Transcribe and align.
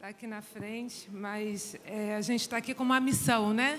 está 0.00 0.08
aqui 0.08 0.26
na 0.26 0.40
frente, 0.40 1.10
mas 1.12 1.76
é, 1.84 2.16
a 2.16 2.22
gente 2.22 2.40
está 2.40 2.56
aqui 2.56 2.72
com 2.72 2.82
uma 2.82 2.98
missão, 2.98 3.52
né? 3.52 3.78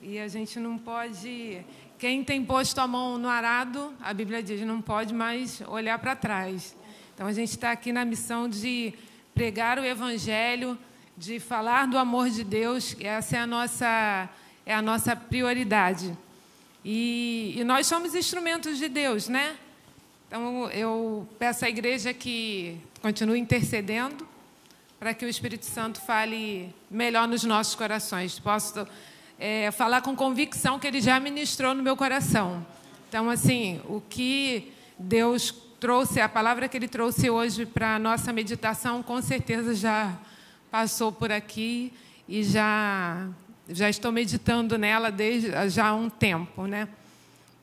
E 0.00 0.16
a 0.16 0.28
gente 0.28 0.60
não 0.60 0.78
pode. 0.78 1.60
Quem 1.98 2.22
tem 2.22 2.44
posto 2.44 2.78
a 2.78 2.86
mão 2.86 3.18
no 3.18 3.28
arado, 3.28 3.92
a 4.00 4.14
Bíblia 4.14 4.40
diz, 4.40 4.60
não 4.60 4.80
pode 4.80 5.12
mais 5.12 5.60
olhar 5.62 5.98
para 5.98 6.14
trás. 6.14 6.76
Então 7.12 7.26
a 7.26 7.32
gente 7.32 7.48
está 7.48 7.72
aqui 7.72 7.90
na 7.90 8.04
missão 8.04 8.48
de 8.48 8.94
pregar 9.34 9.80
o 9.80 9.84
Evangelho, 9.84 10.78
de 11.18 11.40
falar 11.40 11.88
do 11.88 11.98
amor 11.98 12.30
de 12.30 12.44
Deus. 12.44 12.94
Essa 13.00 13.38
é 13.38 13.40
a 13.40 13.46
nossa, 13.46 14.30
é 14.64 14.72
a 14.72 14.80
nossa 14.80 15.16
prioridade. 15.16 16.16
E, 16.84 17.54
e 17.56 17.64
nós 17.64 17.88
somos 17.88 18.14
instrumentos 18.14 18.78
de 18.78 18.88
Deus, 18.88 19.26
né? 19.26 19.56
Então 20.28 20.70
eu 20.70 21.26
peço 21.36 21.64
à 21.64 21.68
igreja 21.68 22.14
que 22.14 22.78
continue 23.00 23.40
intercedendo 23.40 24.30
para 25.02 25.14
que 25.14 25.24
o 25.24 25.28
Espírito 25.28 25.66
Santo 25.66 26.00
fale 26.00 26.72
melhor 26.88 27.26
nos 27.26 27.42
nossos 27.42 27.74
corações. 27.74 28.38
Posso 28.38 28.86
é, 29.36 29.68
falar 29.72 30.00
com 30.00 30.14
convicção 30.14 30.78
que 30.78 30.86
ele 30.86 31.00
já 31.00 31.18
ministrou 31.18 31.74
no 31.74 31.82
meu 31.82 31.96
coração. 31.96 32.64
Então, 33.08 33.28
assim, 33.28 33.80
o 33.88 34.00
que 34.00 34.72
Deus 34.96 35.52
trouxe, 35.80 36.20
a 36.20 36.28
palavra 36.28 36.68
que 36.68 36.76
ele 36.76 36.86
trouxe 36.86 37.28
hoje 37.28 37.66
para 37.66 37.96
a 37.96 37.98
nossa 37.98 38.32
meditação, 38.32 39.02
com 39.02 39.20
certeza 39.20 39.74
já 39.74 40.16
passou 40.70 41.10
por 41.10 41.32
aqui 41.32 41.92
e 42.28 42.44
já, 42.44 43.26
já 43.68 43.90
estou 43.90 44.12
meditando 44.12 44.78
nela 44.78 45.10
desde 45.10 45.50
já 45.68 45.88
há 45.88 45.94
um 45.96 46.08
tempo, 46.08 46.68
né? 46.68 46.86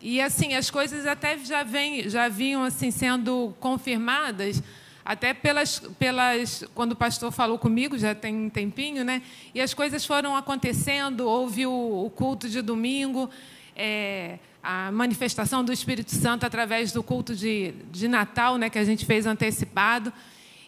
E 0.02 0.20
assim, 0.20 0.56
as 0.56 0.70
coisas 0.70 1.06
até 1.08 1.38
já, 1.38 1.64
vem, 1.64 2.10
já 2.10 2.28
vinham 2.28 2.66
assim 2.66 2.92
sendo 2.92 3.56
confirmadas 3.62 4.62
até 5.10 5.34
pelas, 5.34 5.80
pelas 5.98 6.64
quando 6.76 6.92
o 6.92 6.96
pastor 6.96 7.32
falou 7.32 7.58
comigo, 7.58 7.98
já 7.98 8.14
tem 8.14 8.46
um 8.46 8.48
tempinho, 8.48 9.04
né? 9.04 9.24
E 9.56 9.60
as 9.60 9.74
coisas 9.74 10.06
foram 10.06 10.36
acontecendo, 10.36 11.22
houve 11.22 11.66
o, 11.66 12.06
o 12.06 12.12
culto 12.12 12.48
de 12.48 12.62
domingo, 12.62 13.28
é, 13.76 14.38
a 14.62 14.92
manifestação 14.92 15.66
do 15.66 15.74
Espírito 15.74 16.12
Santo 16.12 16.46
através 16.46 16.92
do 16.92 17.02
culto 17.02 17.34
de, 17.34 17.74
de 17.92 18.08
Natal, 18.08 18.60
né, 18.60 18.70
que 18.70 18.78
a 18.78 18.84
gente 18.84 19.04
fez 19.04 19.26
antecipado. 19.26 20.14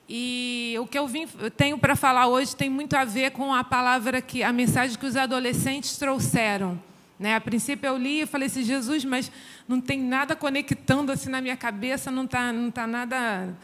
E 0.09 0.75
o 0.79 0.87
que 0.87 0.97
eu, 0.97 1.07
vim, 1.07 1.27
eu 1.39 1.51
tenho 1.51 1.77
para 1.77 1.95
falar 1.95 2.25
hoje 2.25 2.55
tem 2.55 2.67
muito 2.67 2.95
a 2.95 3.05
ver 3.05 3.29
com 3.29 3.53
a 3.53 3.63
palavra 3.63 4.23
que 4.23 4.41
a 4.41 4.51
mensagem 4.51 4.97
que 4.97 5.05
os 5.05 5.15
adolescentes 5.15 5.97
trouxeram. 5.97 6.81
Né? 7.19 7.35
A 7.35 7.41
princípio 7.41 7.87
eu 7.87 7.95
li 7.95 8.21
e 8.21 8.25
falei 8.25 8.47
assim, 8.47 8.63
Jesus, 8.63 9.05
mas 9.05 9.31
não 9.67 9.79
tem 9.79 10.01
nada 10.01 10.35
conectando 10.35 11.11
assim 11.11 11.29
na 11.29 11.41
minha 11.41 11.55
cabeça, 11.55 12.09
não 12.09 12.23
está 12.23 12.51
não 12.51 12.71
tá 12.71 12.87
nada 12.87 13.55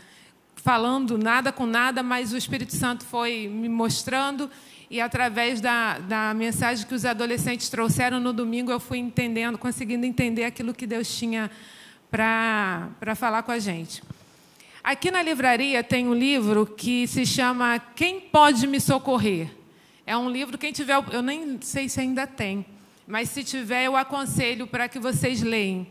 falando 0.58 1.18
nada 1.18 1.52
com 1.52 1.66
nada, 1.66 2.04
mas 2.04 2.34
o 2.34 2.38
Espírito 2.38 2.76
Santo 2.76 3.06
foi 3.06 3.48
me 3.48 3.70
mostrando 3.70 4.50
e 4.90 5.02
através 5.02 5.60
da, 5.60 6.00
da 6.00 6.34
mensagem 6.34 6.86
que 6.86 6.96
os 6.96 7.06
adolescentes 7.06 7.70
trouxeram 7.70 8.20
no 8.20 8.32
domingo, 8.32 8.72
eu 8.72 8.80
fui 8.80 8.98
entendendo, 8.98 9.58
conseguindo 9.58 10.06
entender 10.06 10.46
aquilo 10.46 10.74
que 10.74 10.88
Deus 10.88 11.14
tinha 11.16 11.52
para 12.10 13.16
falar 13.16 13.44
com 13.44 13.52
a 13.52 13.60
gente. 13.60 14.02
Aqui 14.84 15.12
na 15.12 15.22
livraria 15.22 15.84
tem 15.84 16.08
um 16.08 16.14
livro 16.14 16.66
que 16.66 17.06
se 17.08 17.26
chama 17.26 17.80
Quem 17.96 18.22
Pode 18.22 18.66
Me 18.66 18.80
Socorrer? 18.80 19.50
É 20.06 20.16
um 20.16 20.30
livro, 20.30 20.58
quem 20.58 20.72
tiver, 20.72 21.04
eu 21.12 21.22
nem 21.22 21.60
sei 21.60 21.90
se 21.90 22.00
ainda 22.00 22.26
tem, 22.26 22.66
mas 23.06 23.30
se 23.30 23.44
tiver, 23.44 23.84
eu 23.84 23.98
aconselho 23.98 24.66
para 24.66 24.88
que 24.88 25.00
vocês 25.00 25.42
leiam 25.42 25.86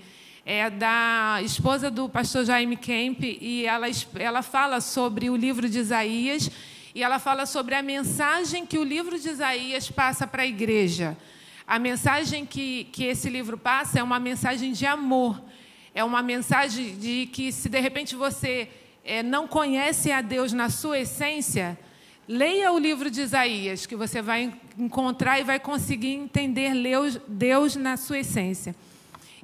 é 0.48 0.70
da 0.70 1.40
esposa 1.42 1.90
do 1.90 2.08
pastor 2.08 2.44
Jaime 2.44 2.76
Kemp, 2.76 3.20
e 3.24 3.66
ela, 3.66 3.88
ela 4.14 4.42
fala 4.42 4.80
sobre 4.80 5.28
o 5.28 5.34
livro 5.34 5.68
de 5.68 5.80
Isaías, 5.80 6.48
e 6.94 7.02
ela 7.02 7.18
fala 7.18 7.44
sobre 7.46 7.74
a 7.74 7.82
mensagem 7.82 8.64
que 8.64 8.78
o 8.78 8.84
livro 8.84 9.18
de 9.18 9.28
Isaías 9.28 9.90
passa 9.90 10.24
para 10.24 10.44
a 10.44 10.46
igreja. 10.46 11.18
A 11.66 11.80
mensagem 11.80 12.46
que, 12.46 12.84
que 12.92 13.02
esse 13.02 13.28
livro 13.28 13.58
passa 13.58 13.98
é 13.98 14.02
uma 14.04 14.20
mensagem 14.20 14.70
de 14.70 14.86
amor, 14.86 15.42
é 15.92 16.04
uma 16.04 16.22
mensagem 16.22 16.96
de 16.96 17.28
que, 17.32 17.50
se 17.50 17.68
de 17.68 17.80
repente 17.80 18.14
você 18.14 18.68
é, 19.04 19.24
não 19.24 19.48
conhece 19.48 20.12
a 20.12 20.20
Deus 20.20 20.52
na 20.52 20.70
sua 20.70 21.00
essência, 21.00 21.76
leia 22.28 22.70
o 22.70 22.78
livro 22.78 23.10
de 23.10 23.20
Isaías, 23.20 23.84
que 23.84 23.96
você 23.96 24.22
vai 24.22 24.54
encontrar 24.78 25.40
e 25.40 25.42
vai 25.42 25.58
conseguir 25.58 26.12
entender 26.12 26.70
Deus 27.26 27.74
na 27.74 27.96
sua 27.96 28.20
essência. 28.20 28.76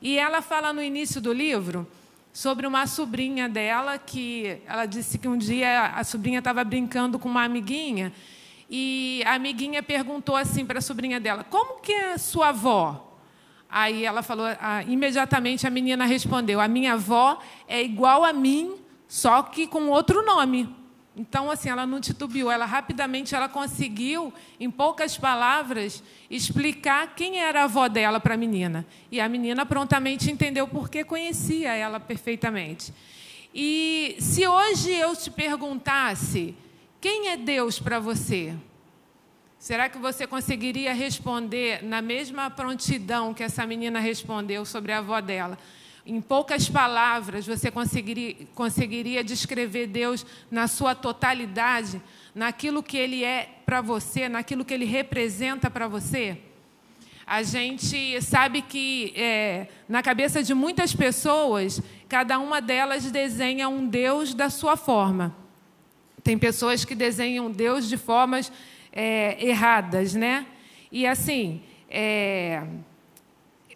E 0.03 0.19
ela 0.19 0.43
fala 0.43 0.73
no 0.73 0.83
início 0.83 1.21
do 1.21 1.33
livro 1.33 1.87
sobre 2.33 2.67
uma 2.67 2.89
sobrinha 2.89 3.49
dela 3.49 3.97
que 3.99 4.59
ela 4.67 4.85
disse 4.85 5.17
que 5.17 5.29
um 5.29 5.39
dia 5.39 5.93
a 5.95 6.03
sobrinha 6.03 6.41
estava 6.41 6.65
brincando 6.65 7.21
com 7.21 7.29
uma 7.29 7.45
amiguinha 7.45 8.13
e 8.69 9.23
a 9.25 9.35
amiguinha 9.35 9.81
perguntou 9.81 10.35
assim 10.35 10.67
para 10.67 10.81
a 10.81 10.83
sobrinha 10.83 11.21
dela: 11.21 11.45
"Como 11.45 11.81
que 11.81 11.93
é 11.93 12.19
sua 12.19 12.49
avó?" 12.49 13.17
Aí 13.71 14.05
ela 14.05 14.25
falou, 14.25 14.47
ah, 14.61 14.83
imediatamente 14.83 15.69
a 15.69 15.71
menina 15.71 16.05
respondeu: 16.05 16.61
"A 16.61 16.67
minha 16.67 16.95
avó 16.95 17.39
é 17.69 17.81
igual 17.81 18.25
a 18.25 18.33
mim, 18.33 18.75
só 19.07 19.41
que 19.41 19.69
com 19.69 19.89
outro 19.89 20.27
nome." 20.27 20.69
Então, 21.15 21.51
assim, 21.51 21.69
ela 21.69 21.87
não 21.87 22.01
titubeou, 22.01 22.51
ela 22.51 22.65
rapidamente 22.65 23.35
ela 23.35 23.49
conseguiu, 23.49 24.33
em 24.59 24.71
poucas 24.71 25.19
palavras, 25.19 26.03
explicar 26.31 27.15
quem 27.15 27.39
era 27.39 27.61
a 27.61 27.65
avó 27.65 27.87
dela 27.87 28.19
para 28.19 28.35
a 28.35 28.37
menina. 28.37 28.87
E 29.11 29.21
a 29.21 29.29
menina 29.29 29.67
prontamente 29.67 30.31
entendeu 30.31 30.67
porque 30.67 31.05
conhecia 31.05 31.75
ela 31.75 32.01
perfeitamente. 32.01 32.95
E 33.55 34.17
se 34.19 34.47
hoje 34.47 34.91
eu 34.91 35.15
te 35.15 35.31
perguntasse 35.31 36.55
quem 36.99 37.29
é 37.29 37.37
Deus 37.37 37.79
para 37.79 37.99
você, 38.01 38.55
será 39.59 39.91
que 39.91 39.99
você 39.99 40.27
conseguiria 40.27 40.95
responder 40.95 41.85
na 41.85 42.01
mesma 42.01 42.49
prontidão 42.49 43.35
que 43.35 43.43
essa 43.43 43.67
menina 43.67 44.01
respondeu 44.01 44.65
sobre 44.65 44.93
a 44.93 44.99
avó 44.99 45.21
dela? 45.21 45.59
Em 46.05 46.21
poucas 46.21 46.69
palavras, 46.69 47.47
você 47.47 47.71
conseguiria, 47.71 48.37
conseguiria 48.55 49.23
descrever 49.23 49.87
Deus 49.87 50.27
na 50.51 50.67
sua 50.67 50.95
totalidade, 50.95 52.03
naquilo 52.35 52.83
que 52.83 52.97
Ele 52.97 53.23
é 53.23 53.49
para 53.65 53.81
você, 53.81 54.29
naquilo 54.29 54.65
que 54.65 54.75
Ele 54.75 54.85
representa 54.85 55.71
para 55.71 55.87
você? 55.87 56.39
A 57.25 57.45
gente 57.45 58.21
sabe 58.21 58.63
que 58.63 59.13
é, 59.17 59.69
na 59.89 60.03
cabeça 60.03 60.43
de 60.43 60.53
muitas 60.55 60.93
pessoas, 60.93 61.81
cada 62.09 62.39
uma 62.39 62.61
delas 62.61 63.09
desenha 63.11 63.69
um 63.69 63.87
Deus 63.87 64.35
da 64.35 64.51
sua 64.51 64.77
forma. 64.77 65.35
Tem 66.25 66.37
pessoas 66.37 66.85
que 66.85 66.97
desenham 66.97 67.51
Deus 67.51 67.89
de 67.89 67.97
formas 67.97 68.51
é, 68.93 69.37
erradas, 69.45 70.15
né? 70.15 70.47
E 70.91 71.07
assim, 71.07 71.63
é, 71.89 72.63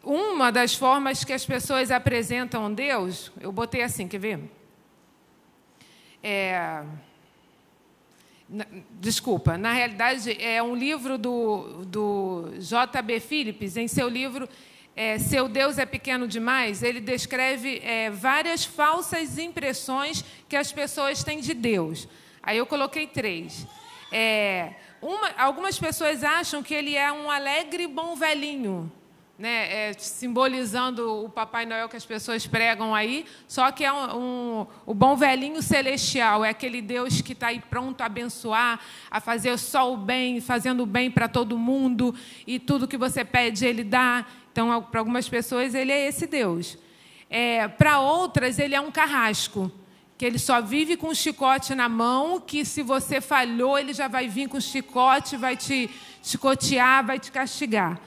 uma 0.06 0.52
das 0.52 0.74
formas 0.74 1.24
que 1.24 1.32
as 1.32 1.44
pessoas 1.44 1.90
apresentam 1.90 2.72
Deus, 2.72 3.32
eu 3.40 3.50
botei 3.50 3.82
assim, 3.82 4.06
quer 4.06 4.20
ver? 4.20 4.40
É, 6.22 6.84
desculpa, 8.92 9.58
na 9.58 9.72
realidade 9.72 10.40
é 10.40 10.62
um 10.62 10.76
livro 10.76 11.18
do, 11.18 11.84
do 11.84 12.52
J.B. 12.58 13.18
Phillips, 13.18 13.76
em 13.76 13.88
seu 13.88 14.08
livro 14.08 14.48
é, 14.94 15.18
Seu 15.18 15.48
Deus 15.48 15.76
é 15.76 15.84
Pequeno 15.84 16.26
Demais, 16.26 16.82
ele 16.82 17.00
descreve 17.00 17.80
é, 17.84 18.08
várias 18.08 18.64
falsas 18.64 19.38
impressões 19.38 20.24
que 20.48 20.56
as 20.56 20.72
pessoas 20.72 21.22
têm 21.22 21.40
de 21.40 21.52
Deus. 21.52 22.08
Aí 22.42 22.56
eu 22.56 22.64
coloquei 22.64 23.06
três. 23.06 23.66
É, 24.10 24.72
uma, 25.02 25.32
algumas 25.36 25.78
pessoas 25.78 26.22
acham 26.22 26.62
que 26.62 26.72
ele 26.72 26.94
é 26.94 27.12
um 27.12 27.30
alegre 27.30 27.86
bom 27.86 28.14
velhinho, 28.14 28.90
né, 29.38 29.90
é, 29.90 29.92
simbolizando 29.98 31.24
o 31.24 31.28
Papai 31.28 31.66
Noel 31.66 31.88
que 31.88 31.96
as 31.96 32.06
pessoas 32.06 32.46
pregam 32.46 32.94
aí, 32.94 33.26
só 33.46 33.70
que 33.70 33.84
é 33.84 33.92
um, 33.92 34.16
um, 34.16 34.66
o 34.86 34.94
bom 34.94 35.14
velhinho 35.14 35.62
celestial, 35.62 36.44
é 36.44 36.48
aquele 36.48 36.80
Deus 36.80 37.20
que 37.20 37.32
está 37.32 37.48
aí 37.48 37.60
pronto 37.60 38.00
a 38.00 38.06
abençoar, 38.06 38.80
a 39.10 39.20
fazer 39.20 39.58
só 39.58 39.92
o 39.92 39.96
bem, 39.96 40.40
fazendo 40.40 40.84
o 40.84 40.86
bem 40.86 41.10
para 41.10 41.28
todo 41.28 41.58
mundo, 41.58 42.14
e 42.46 42.58
tudo 42.58 42.88
que 42.88 42.96
você 42.96 43.24
pede, 43.24 43.66
Ele 43.66 43.84
dá. 43.84 44.24
Então, 44.50 44.82
para 44.82 45.00
algumas 45.00 45.28
pessoas, 45.28 45.74
Ele 45.74 45.92
é 45.92 46.06
esse 46.06 46.26
Deus. 46.26 46.78
É, 47.28 47.68
para 47.68 48.00
outras, 48.00 48.58
Ele 48.58 48.74
é 48.74 48.80
um 48.80 48.90
carrasco, 48.90 49.70
que 50.16 50.24
Ele 50.24 50.38
só 50.38 50.62
vive 50.62 50.96
com 50.96 51.08
um 51.08 51.14
chicote 51.14 51.74
na 51.74 51.90
mão, 51.90 52.40
que 52.40 52.64
se 52.64 52.82
você 52.82 53.20
falhou, 53.20 53.78
Ele 53.78 53.92
já 53.92 54.08
vai 54.08 54.28
vir 54.28 54.48
com 54.48 54.56
o 54.56 54.62
chicote, 54.62 55.36
vai 55.36 55.58
te 55.58 55.90
chicotear, 56.22 57.04
vai 57.04 57.18
te 57.18 57.30
castigar. 57.30 58.00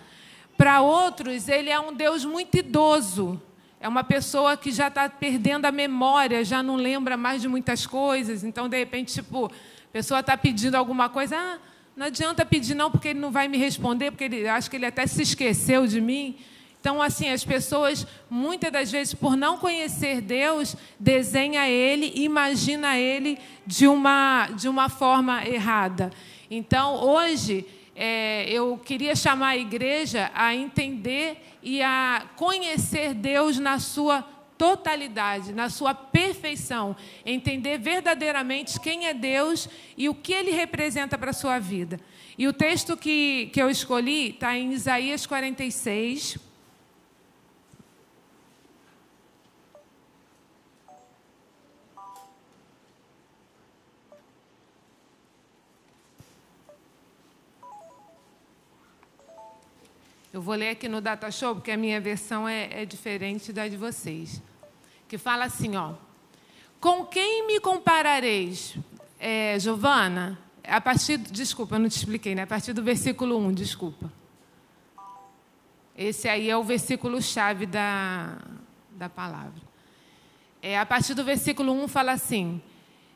Para 0.59 0.81
outros, 0.81 1.47
ele 1.47 1.69
é 1.69 1.79
um 1.79 1.93
Deus 1.93 2.25
muito 2.25 2.57
idoso. 2.57 3.41
É 3.79 3.87
uma 3.87 4.03
pessoa 4.03 4.57
que 4.57 4.73
já 4.73 4.89
está 4.89 5.07
perdendo 5.07 5.63
a 5.63 5.71
memória, 5.71 6.43
já 6.43 6.61
não 6.61 6.75
lembra 6.75 7.15
mais 7.15 7.41
de 7.41 7.47
muitas 7.47 7.87
coisas. 7.87 8.43
Então, 8.43 8.67
de 8.67 8.77
repente, 8.77 9.13
tipo, 9.13 9.45
a 9.45 9.91
pessoa 9.93 10.19
está 10.19 10.35
pedindo 10.35 10.75
alguma 10.75 11.07
coisa, 11.07 11.37
ah, 11.37 11.57
não 11.95 12.07
adianta 12.07 12.45
pedir 12.45 12.75
não, 12.75 12.91
porque 12.91 13.07
ele 13.07 13.19
não 13.21 13.31
vai 13.31 13.47
me 13.47 13.57
responder, 13.57 14.11
porque 14.11 14.25
ele 14.25 14.49
acho 14.49 14.69
que 14.69 14.75
ele 14.75 14.85
até 14.85 15.07
se 15.07 15.21
esqueceu 15.21 15.87
de 15.87 16.01
mim. 16.01 16.35
Então, 16.81 17.01
assim, 17.01 17.29
as 17.29 17.45
pessoas, 17.45 18.05
muitas 18.29 18.69
das 18.69 18.91
vezes, 18.91 19.13
por 19.13 19.37
não 19.37 19.57
conhecer 19.57 20.19
Deus, 20.19 20.75
desenha 20.99 21.69
Ele, 21.69 22.11
imagina 22.15 22.97
Ele 22.97 23.39
de 23.65 23.87
uma, 23.87 24.47
de 24.47 24.67
uma 24.67 24.89
forma 24.89 25.41
errada. 25.47 26.11
Então, 26.51 26.95
hoje, 26.95 27.65
é, 28.01 28.49
eu 28.49 28.77
queria 28.77 29.13
chamar 29.13 29.49
a 29.49 29.57
igreja 29.57 30.31
a 30.33 30.55
entender 30.55 31.35
e 31.61 31.81
a 31.83 32.29
conhecer 32.37 33.13
Deus 33.13 33.59
na 33.59 33.77
sua 33.77 34.21
totalidade, 34.57 35.51
na 35.51 35.69
sua 35.69 35.93
perfeição, 35.93 36.95
entender 37.25 37.77
verdadeiramente 37.77 38.79
quem 38.79 39.05
é 39.05 39.13
Deus 39.13 39.67
e 39.97 40.07
o 40.07 40.15
que 40.15 40.31
Ele 40.31 40.51
representa 40.51 41.17
para 41.17 41.31
a 41.31 41.33
sua 41.33 41.59
vida. 41.59 41.99
E 42.37 42.47
o 42.47 42.53
texto 42.53 42.95
que, 42.95 43.49
que 43.51 43.61
eu 43.61 43.69
escolhi 43.69 44.29
está 44.29 44.57
em 44.57 44.71
Isaías 44.71 45.25
46, 45.25 46.37
Eu 60.39 60.43
vou 60.43 60.55
ler 60.55 60.69
aqui 60.69 60.87
no 60.87 61.01
Data 61.01 61.29
Show, 61.29 61.55
porque 61.55 61.69
a 61.69 61.75
minha 61.75 61.99
versão 61.99 62.47
é, 62.47 62.83
é 62.83 62.85
diferente 62.85 63.51
da 63.51 63.67
de 63.67 63.75
vocês. 63.75 64.41
Que 65.05 65.17
fala 65.17 65.43
assim, 65.43 65.75
ó. 65.75 65.95
Com 66.79 67.03
quem 67.03 67.45
me 67.45 67.59
comparareis, 67.59 68.77
é, 69.19 69.59
Giovana? 69.59 70.39
A 70.63 70.79
partir, 70.79 71.17
desculpa, 71.17 71.75
eu 71.75 71.79
não 71.79 71.89
te 71.89 71.97
expliquei, 71.97 72.35
né? 72.35 72.43
A 72.43 72.47
partir 72.47 72.71
do 72.71 72.81
versículo 72.81 73.37
1, 73.37 73.51
desculpa. 73.51 74.09
Esse 75.97 76.29
aí 76.29 76.49
é 76.49 76.55
o 76.55 76.63
versículo 76.63 77.21
chave 77.21 77.65
da, 77.65 78.37
da 78.91 79.09
palavra. 79.09 79.61
É, 80.61 80.79
a 80.79 80.85
partir 80.85 81.15
do 81.15 81.25
versículo 81.25 81.73
1 81.73 81.89
fala 81.89 82.13
assim: 82.13 82.61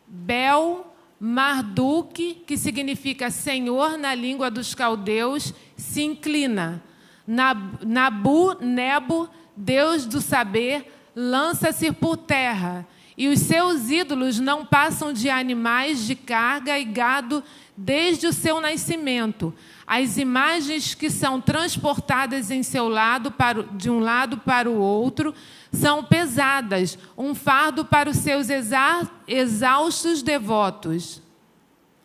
Bel 0.05 0.93
Marduk, 1.17 2.43
que 2.45 2.57
significa 2.57 3.31
Senhor 3.31 3.97
na 3.97 4.13
língua 4.13 4.51
dos 4.51 4.75
caldeus, 4.75 5.53
se 5.77 6.03
inclina 6.03 6.83
Nabu, 7.25 8.55
Nebo, 8.59 9.29
Deus 9.55 10.05
do 10.05 10.19
saber, 10.19 10.91
lança-se 11.15 11.91
por 11.91 12.17
terra, 12.17 12.87
e 13.15 13.27
os 13.27 13.39
seus 13.39 13.89
ídolos 13.89 14.39
não 14.39 14.65
passam 14.65 15.13
de 15.13 15.29
animais 15.29 16.05
de 16.05 16.15
carga 16.15 16.77
e 16.79 16.83
gado 16.83 17.43
desde 17.77 18.25
o 18.25 18.33
seu 18.33 18.59
nascimento. 18.59 19.53
As 19.85 20.17
imagens 20.17 20.95
que 20.95 21.09
são 21.09 21.39
transportadas 21.39 22.49
em 22.49 22.63
seu 22.63 22.89
lado 22.89 23.31
para, 23.31 23.63
de 23.63 23.89
um 23.89 23.99
lado 23.99 24.37
para 24.39 24.69
o 24.69 24.79
outro 24.79 25.33
são 25.71 26.03
pesadas, 26.03 26.97
um 27.17 27.35
fardo 27.35 27.85
para 27.85 28.09
os 28.09 28.17
seus 28.17 28.49
exa, 28.49 29.07
exaustos 29.27 30.23
devotos. 30.23 31.21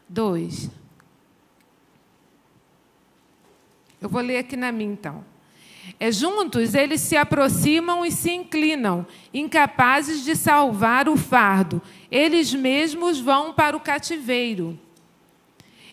2. 0.08 0.77
Eu 4.00 4.08
vou 4.08 4.20
ler 4.20 4.38
aqui 4.38 4.56
na 4.56 4.70
minha, 4.70 4.92
então. 4.92 5.24
É, 5.98 6.12
juntos 6.12 6.74
eles 6.74 7.00
se 7.00 7.16
aproximam 7.16 8.04
e 8.04 8.12
se 8.12 8.30
inclinam, 8.30 9.06
incapazes 9.32 10.24
de 10.24 10.36
salvar 10.36 11.08
o 11.08 11.16
fardo. 11.16 11.80
Eles 12.10 12.52
mesmos 12.52 13.18
vão 13.18 13.52
para 13.52 13.76
o 13.76 13.80
cativeiro. 13.80 14.78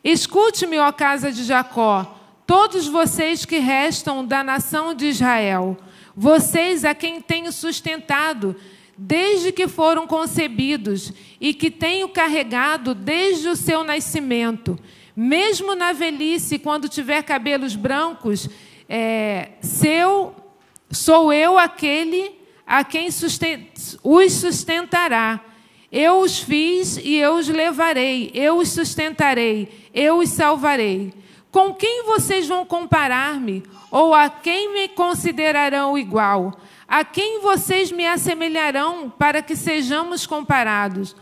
Escute-me, 0.04 0.78
ó 0.78 0.92
casa 0.92 1.32
de 1.32 1.44
Jacó, 1.44 2.20
todos 2.46 2.88
vocês 2.88 3.46
que 3.46 3.58
restam 3.58 4.24
da 4.24 4.44
nação 4.44 4.94
de 4.94 5.08
Israel, 5.08 5.76
vocês 6.16 6.86
a 6.86 6.94
quem 6.94 7.20
tenho 7.20 7.52
sustentado 7.52 8.56
desde 8.98 9.52
que 9.52 9.68
foram 9.68 10.08
concebidos 10.08 11.12
e 11.42 11.54
que 11.54 11.70
tenho 11.70 12.08
carregado 12.08 12.94
desde 12.94 13.50
o 13.50 13.56
seu 13.56 13.84
nascimento. 13.84 14.80
Mesmo 15.16 15.76
na 15.76 15.94
velhice, 15.94 16.60
quando 16.60 16.90
tiver 16.90 17.24
cabelos 17.24 17.76
brancos, 17.76 18.50
é, 18.90 19.52
seu, 19.62 20.36
sou 20.92 21.32
eu 21.32 21.58
aquele 21.58 22.38
a 22.68 22.84
quem 22.84 23.10
susten 23.12 23.70
os 24.04 24.34
sustentará. 24.34 25.40
Eu 25.92 26.20
os 26.20 26.40
fiz 26.40 26.98
e 26.98 27.16
eu 27.16 27.36
os 27.36 27.48
levarei, 27.48 28.32
eu 28.34 28.58
os 28.58 28.70
sustentarei, 28.70 29.90
eu 29.94 30.18
os 30.18 30.30
salvarei. 30.30 31.14
Com 31.52 31.74
quem 31.74 32.04
vocês 32.04 32.48
vão 32.48 32.66
comparar-me? 32.66 33.64
Ou 33.90 34.14
a 34.14 34.30
quem 34.30 34.74
me 34.74 34.90
considerarão 34.90 35.98
igual? 35.98 36.60
A 36.86 37.06
quem 37.06 37.40
vocês 37.40 37.94
me 37.94 38.06
assemelharão 38.06 39.10
para 39.10 39.42
que 39.42 39.56
sejamos 39.56 40.28
comparados? 40.28 41.16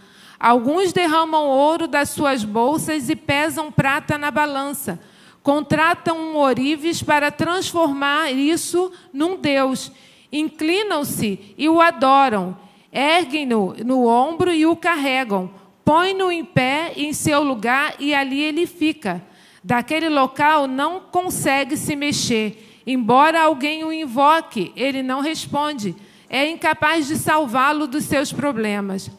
Alguns 0.44 0.92
derramam 0.92 1.46
ouro 1.48 1.88
das 1.88 2.10
suas 2.10 2.44
bolsas 2.44 3.10
e 3.10 3.16
pesam 3.16 3.72
prata 3.72 4.18
na 4.18 4.30
balança. 4.30 5.00
Contratam 5.42 6.18
um 6.18 6.36
orives 6.36 7.02
para 7.02 7.32
transformar 7.32 8.30
isso 8.30 8.92
num 9.14 9.38
Deus. 9.38 9.90
Inclinam-se 10.34 11.56
e 11.58 11.70
o 11.70 11.80
adoram. 11.80 12.58
Erguem-no 12.92 13.74
no 13.86 14.06
ombro 14.06 14.52
e 14.52 14.66
o 14.66 14.76
carregam. 14.76 15.50
Põem-no 15.86 16.30
em 16.30 16.44
pé 16.44 16.92
em 16.98 17.14
seu 17.14 17.42
lugar 17.42 17.96
e 17.98 18.14
ali 18.14 18.42
ele 18.42 18.68
fica. 18.68 19.24
Daquele 19.64 20.10
local 20.10 20.68
não 20.68 21.00
consegue 21.00 21.78
se 21.78 21.96
mexer. 21.96 22.82
Embora 22.86 23.44
alguém 23.44 23.86
o 23.86 23.94
invoque, 23.94 24.74
ele 24.76 25.02
não 25.02 25.22
responde. 25.22 25.96
É 26.30 26.46
incapaz 26.50 27.08
de 27.08 27.16
salvá-lo 27.16 27.88
dos 27.88 28.04
seus 28.04 28.34
problemas. 28.34 29.10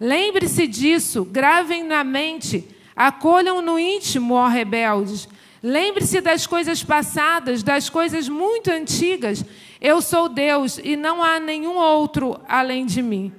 Lembre-se 0.00 0.66
disso, 0.66 1.26
gravem 1.26 1.84
na 1.84 2.02
mente, 2.02 2.66
acolham 2.96 3.60
no 3.60 3.78
íntimo, 3.78 4.32
ó 4.32 4.48
rebeldes. 4.48 5.28
Lembre-se 5.62 6.22
das 6.22 6.46
coisas 6.46 6.82
passadas, 6.82 7.62
das 7.62 7.90
coisas 7.90 8.26
muito 8.26 8.70
antigas. 8.70 9.44
Eu 9.78 10.00
sou 10.00 10.26
Deus 10.26 10.80
e 10.82 10.96
não 10.96 11.22
há 11.22 11.38
nenhum 11.38 11.76
outro 11.76 12.40
além 12.48 12.86
de 12.86 13.02
mim. 13.02 13.30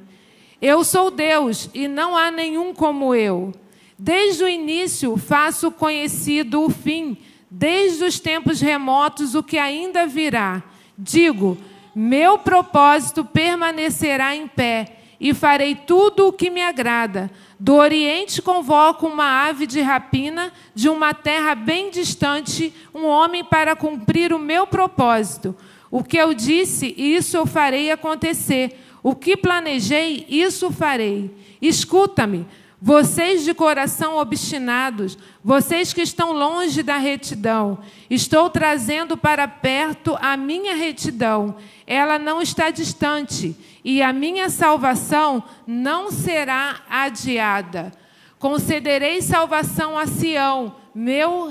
Eu 0.62 0.84
sou 0.84 1.10
Deus 1.10 1.68
e 1.74 1.88
não 1.88 2.16
há 2.16 2.30
nenhum 2.30 2.75
como 2.75 3.16
eu. 3.16 3.52
Desde 3.98 4.44
o 4.44 4.48
início 4.48 5.18
faço 5.18 5.72
conhecido 5.72 6.62
o 6.62 6.69
fim, 6.69 7.18
desde 7.50 8.04
os 8.04 8.19
tempos 8.19 8.62
remotos 8.62 9.34
o 9.34 9.42
que 9.42 9.57
ainda 9.57 10.06
virá. 10.06 10.62
Digo: 10.96 11.57
meu 11.96 12.38
propósito 12.38 13.25
permanecerá 13.25 14.36
em 14.36 14.48
pé 14.48 15.00
e 15.21 15.35
farei 15.35 15.75
tudo 15.75 16.27
o 16.27 16.33
que 16.33 16.50
me 16.50 16.63
agrada. 16.63 17.29
Do 17.59 17.75
Oriente 17.75 18.41
convoco 18.41 19.06
uma 19.06 19.45
ave 19.47 19.68
de 19.68 19.79
rapina, 19.79 20.51
de 20.73 20.90
uma 20.90 21.13
terra 21.13 21.54
bem 21.54 21.92
distante, 21.92 22.73
um 22.92 23.06
homem 23.06 23.44
para 23.44 23.75
cumprir 23.75 24.33
o 24.33 24.40
meu 24.40 24.66
propósito. 24.66 25.56
O 25.92 26.04
que 26.04 26.18
eu 26.18 26.33
disse, 26.33 26.95
isso 26.97 27.37
eu 27.37 27.45
farei 27.45 27.92
acontecer. 27.92 28.80
O 29.04 29.13
que 29.13 29.37
planejei, 29.37 30.25
isso 30.28 30.71
farei. 30.71 31.30
Escuta-me, 31.61 32.47
vocês 32.83 33.44
de 33.44 33.54
coração 33.54 34.18
obstinados, 34.18 35.16
vocês 35.44 35.94
que 35.94 36.02
estão 36.02 36.33
longe 36.33 36.81
da 36.81 36.97
retidão, 36.97 37.78
estou 38.09 38.50
trazendo 38.50 39.16
para 39.16 39.47
perto 39.47 40.18
a 40.19 40.35
minha 40.35 40.73
retidão. 40.73 41.56
Ela 41.85 42.18
não 42.18 42.42
está 42.42 42.71
distante 42.71 43.56
e 43.85 44.02
a 44.02 44.11
minha 44.11 44.50
salvação 44.50 45.44
não 45.68 46.11
será 46.11 46.81
adiada. 46.90 47.92
Concederei 48.40 49.21
salvação 49.21 49.95
a 49.95 50.07
Sião, 50.07 50.76
meu, 50.95 51.50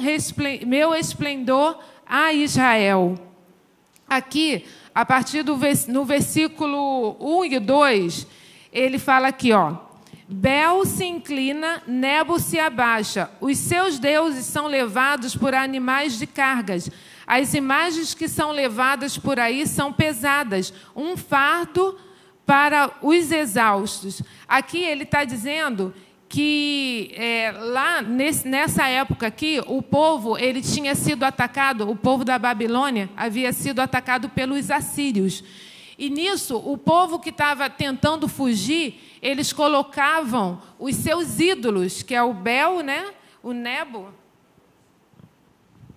meu 0.66 0.92
esplendor 0.96 1.78
a 2.04 2.32
Israel. 2.32 3.14
Aqui, 4.08 4.64
a 4.92 5.06
partir 5.06 5.44
do 5.44 5.56
no 5.86 6.04
versículo 6.04 7.16
1 7.20 7.44
e 7.44 7.60
2, 7.60 8.26
ele 8.72 8.98
fala 8.98 9.28
aqui, 9.28 9.52
ó. 9.52 9.89
Bel 10.32 10.84
se 10.86 11.04
inclina, 11.04 11.82
Nebo 11.88 12.38
se 12.38 12.58
abaixa. 12.58 13.28
Os 13.40 13.58
seus 13.58 13.98
deuses 13.98 14.46
são 14.46 14.68
levados 14.68 15.34
por 15.34 15.54
animais 15.54 16.18
de 16.18 16.26
cargas. 16.26 16.88
As 17.26 17.52
imagens 17.52 18.14
que 18.14 18.28
são 18.28 18.52
levadas 18.52 19.18
por 19.18 19.40
aí 19.40 19.66
são 19.66 19.92
pesadas. 19.92 20.72
Um 20.94 21.16
fardo 21.16 21.98
para 22.46 22.92
os 23.02 23.32
exaustos. 23.32 24.22
Aqui 24.46 24.78
ele 24.78 25.02
está 25.02 25.24
dizendo 25.24 25.92
que 26.28 27.12
é, 27.16 27.50
lá 27.50 28.00
nesse, 28.00 28.46
nessa 28.46 28.86
época 28.86 29.26
aqui 29.26 29.60
o 29.66 29.82
povo 29.82 30.38
ele 30.38 30.62
tinha 30.62 30.94
sido 30.94 31.24
atacado, 31.24 31.90
o 31.90 31.96
povo 31.96 32.24
da 32.24 32.38
Babilônia 32.38 33.10
havia 33.16 33.52
sido 33.52 33.80
atacado 33.80 34.28
pelos 34.28 34.70
assírios. 34.70 35.42
E 35.98 36.08
nisso 36.08 36.56
o 36.56 36.78
povo 36.78 37.18
que 37.18 37.30
estava 37.30 37.68
tentando 37.68 38.28
fugir, 38.28 39.09
eles 39.20 39.52
colocavam 39.52 40.62
os 40.78 40.96
seus 40.96 41.38
ídolos, 41.38 42.02
que 42.02 42.14
é 42.14 42.22
o 42.22 42.32
Bel, 42.32 42.80
né? 42.80 43.14
O 43.42 43.52
Nebo. 43.52 44.12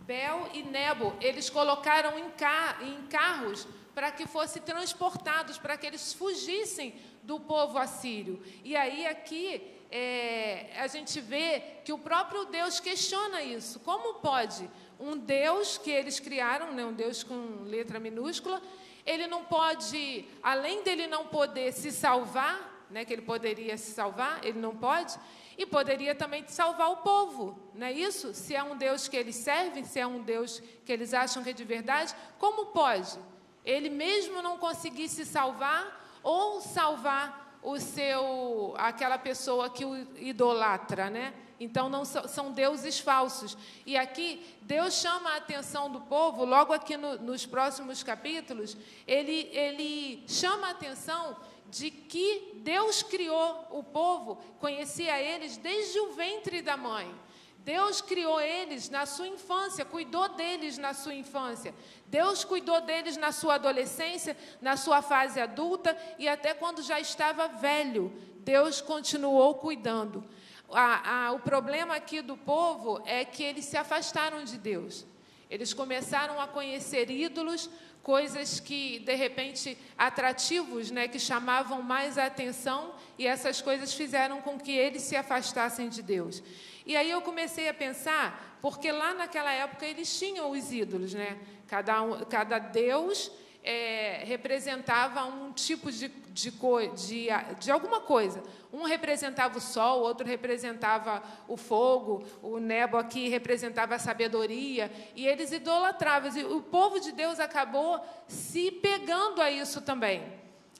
Bel 0.06 0.50
e 0.54 0.64
Nebo, 0.64 1.14
eles 1.22 1.50
colocaram 1.50 2.20
em, 2.20 2.30
car 2.32 2.80
em 2.84 3.08
carros 3.08 3.66
para 3.96 4.12
que 4.12 4.28
fossem 4.28 4.62
transportados, 4.62 5.58
para 5.58 5.78
que 5.78 5.88
eles 5.88 6.14
fugissem 6.14 6.96
do 7.22 7.40
povo 7.40 7.78
assírio. 7.78 8.42
E 8.64 8.76
aí 8.76 9.06
aqui 9.06 9.62
é, 9.90 10.72
a 10.78 10.88
gente 10.88 11.22
vê 11.22 11.62
que 11.86 11.94
o 11.94 11.98
próprio 11.98 12.46
Deus 12.46 12.80
questiona 12.80 13.42
isso. 13.44 13.80
Como 13.80 14.16
pode 14.16 14.70
um 15.00 15.18
Deus 15.18 15.78
que 15.78 15.92
eles 15.92 16.20
criaram, 16.20 16.74
né, 16.74 16.84
um 16.84 16.94
Deus 16.94 17.24
com 17.24 17.64
letra 17.64 18.00
minúscula, 18.00 18.62
ele 19.06 19.28
não 19.28 19.44
pode, 19.46 20.26
além 20.42 20.84
dele 20.84 21.08
não 21.08 21.28
poder 21.28 21.72
se 21.72 21.92
salvar, 21.92 22.73
né, 22.94 23.04
que 23.04 23.12
ele 23.12 23.24
poderia 23.24 23.76
se 23.76 23.92
salvar, 23.92 24.40
ele 24.46 24.60
não 24.60 24.76
pode, 24.76 25.18
e 25.58 25.66
poderia 25.66 26.14
também 26.14 26.46
salvar 26.48 26.92
o 26.92 26.98
povo, 26.98 27.60
não 27.74 27.88
é 27.88 27.92
isso? 27.92 28.34
Se 28.34 28.56
é 28.56 28.64
um 28.64 28.78
Deus 28.78 29.08
que 29.08 29.18
eles 29.18 29.36
servem, 29.36 29.84
se 29.84 30.00
é 30.00 30.06
um 30.06 30.22
Deus 30.22 30.62
que 30.86 30.92
eles 30.92 31.14
acham 31.14 31.44
que 31.44 31.50
é 31.50 31.54
de 31.54 31.64
verdade, 31.64 32.16
como 32.38 32.68
pode? 32.68 33.18
Ele 33.66 33.90
mesmo 33.90 34.42
não 34.42 34.58
conseguir 34.58 35.10
se 35.10 35.26
salvar 35.26 36.20
ou 36.22 36.62
salvar 36.62 37.60
o 37.64 37.80
seu 37.80 38.74
aquela 38.78 39.18
pessoa 39.18 39.70
que 39.70 39.86
o 39.86 39.96
idolatra, 40.18 41.10
né? 41.10 41.34
Então 41.60 41.88
não 41.88 42.04
são 42.04 42.52
deuses 42.52 43.00
falsos. 43.00 43.58
E 43.86 43.96
aqui 43.96 44.44
Deus 44.62 44.96
chama 44.96 45.32
a 45.32 45.38
atenção 45.38 45.90
do 45.90 46.02
povo, 46.02 46.44
logo 46.44 46.74
aqui 46.74 46.98
no, 46.98 47.18
nos 47.20 47.46
próximos 47.46 48.04
capítulos, 48.04 48.76
ele, 49.08 49.50
ele 49.54 50.24
chama 50.28 50.68
a 50.68 50.72
atenção 50.72 51.38
de 51.70 51.90
que 51.90 52.54
Deus 52.58 53.02
criou 53.04 53.68
o 53.72 53.84
povo, 53.84 54.36
conhecia 54.60 55.20
eles 55.22 55.58
desde 55.58 56.00
o 56.00 56.14
ventre 56.14 56.62
da 56.62 56.78
mãe. 56.78 57.14
Deus 57.60 58.02
criou 58.02 58.42
eles 58.42 58.90
na 58.90 59.06
sua 59.06 59.28
infância, 59.28 59.86
cuidou 59.86 60.28
deles 60.30 60.78
na 60.78 60.94
sua 60.94 61.14
infância. 61.14 61.74
Deus 62.08 62.44
cuidou 62.44 62.82
deles 62.82 63.16
na 63.16 63.32
sua 63.32 63.56
adolescência, 63.56 64.36
na 64.62 64.76
sua 64.76 65.02
fase 65.02 65.40
adulta 65.40 65.98
e 66.20 66.28
até 66.28 66.54
quando 66.54 66.82
já 66.82 67.00
estava 67.00 67.48
velho. 67.48 68.12
Deus 68.40 68.82
continuou 68.82 69.56
cuidando. 69.56 70.24
A, 70.70 71.28
a, 71.28 71.32
o 71.32 71.40
problema 71.40 71.96
aqui 71.96 72.22
do 72.22 72.36
povo 72.36 73.02
é 73.06 73.24
que 73.24 73.44
eles 73.44 73.64
se 73.64 73.78
afastaram 73.78 74.44
de 74.44 74.58
Deus. 74.58 75.06
Eles 75.54 75.72
começaram 75.72 76.42
a 76.42 76.48
conhecer 76.48 77.12
ídolos, 77.12 77.70
coisas 78.02 78.60
que, 78.60 78.98
de 78.98 79.14
repente, 79.14 79.78
atrativos, 79.96 80.90
né, 80.90 81.08
que 81.08 81.20
chamavam 81.20 81.80
mais 81.80 82.18
a 82.18 82.26
atenção, 82.26 82.96
e 83.20 83.28
essas 83.28 83.62
coisas 83.62 83.94
fizeram 83.94 84.42
com 84.42 84.58
que 84.58 84.72
eles 84.72 85.04
se 85.04 85.16
afastassem 85.16 85.90
de 85.90 86.02
Deus. 86.02 86.42
E 86.88 86.96
aí 86.96 87.12
eu 87.12 87.22
comecei 87.22 87.70
a 87.70 87.74
pensar, 87.74 88.58
porque 88.64 88.92
lá 88.92 89.14
naquela 89.14 89.54
época 89.54 89.86
eles 89.86 90.18
tinham 90.18 90.50
os 90.50 90.72
ídolos, 90.72 91.14
né? 91.14 91.38
Cada, 91.68 92.02
um, 92.02 92.26
cada 92.26 92.58
deus 92.58 93.32
é, 93.64 94.24
representava 94.26 95.24
um 95.24 95.54
tipo 95.54 95.90
de, 95.90 96.10
de, 96.10 96.52
de, 96.52 97.28
de 97.60 97.72
alguma 97.72 98.02
coisa. 98.02 98.44
Um 98.72 98.84
representava 98.84 99.58
o 99.58 99.62
sol, 99.62 100.02
o 100.02 100.04
outro 100.04 100.28
representava 100.28 101.24
o 101.48 101.56
fogo, 101.56 102.26
o 102.42 102.60
Nebo 102.60 102.98
aqui 102.98 103.30
representava 103.30 103.96
a 103.96 104.00
sabedoria, 104.00 104.92
e 105.16 105.26
eles 105.26 105.52
idolatravam. 105.52 106.36
E 106.36 106.44
o 106.44 106.62
povo 106.62 107.00
de 107.00 107.14
Deus 107.14 107.40
acabou 107.40 108.06
se 108.28 108.70
pegando 108.70 109.42
a 109.42 109.50
isso 109.50 109.82
também. 109.82 110.24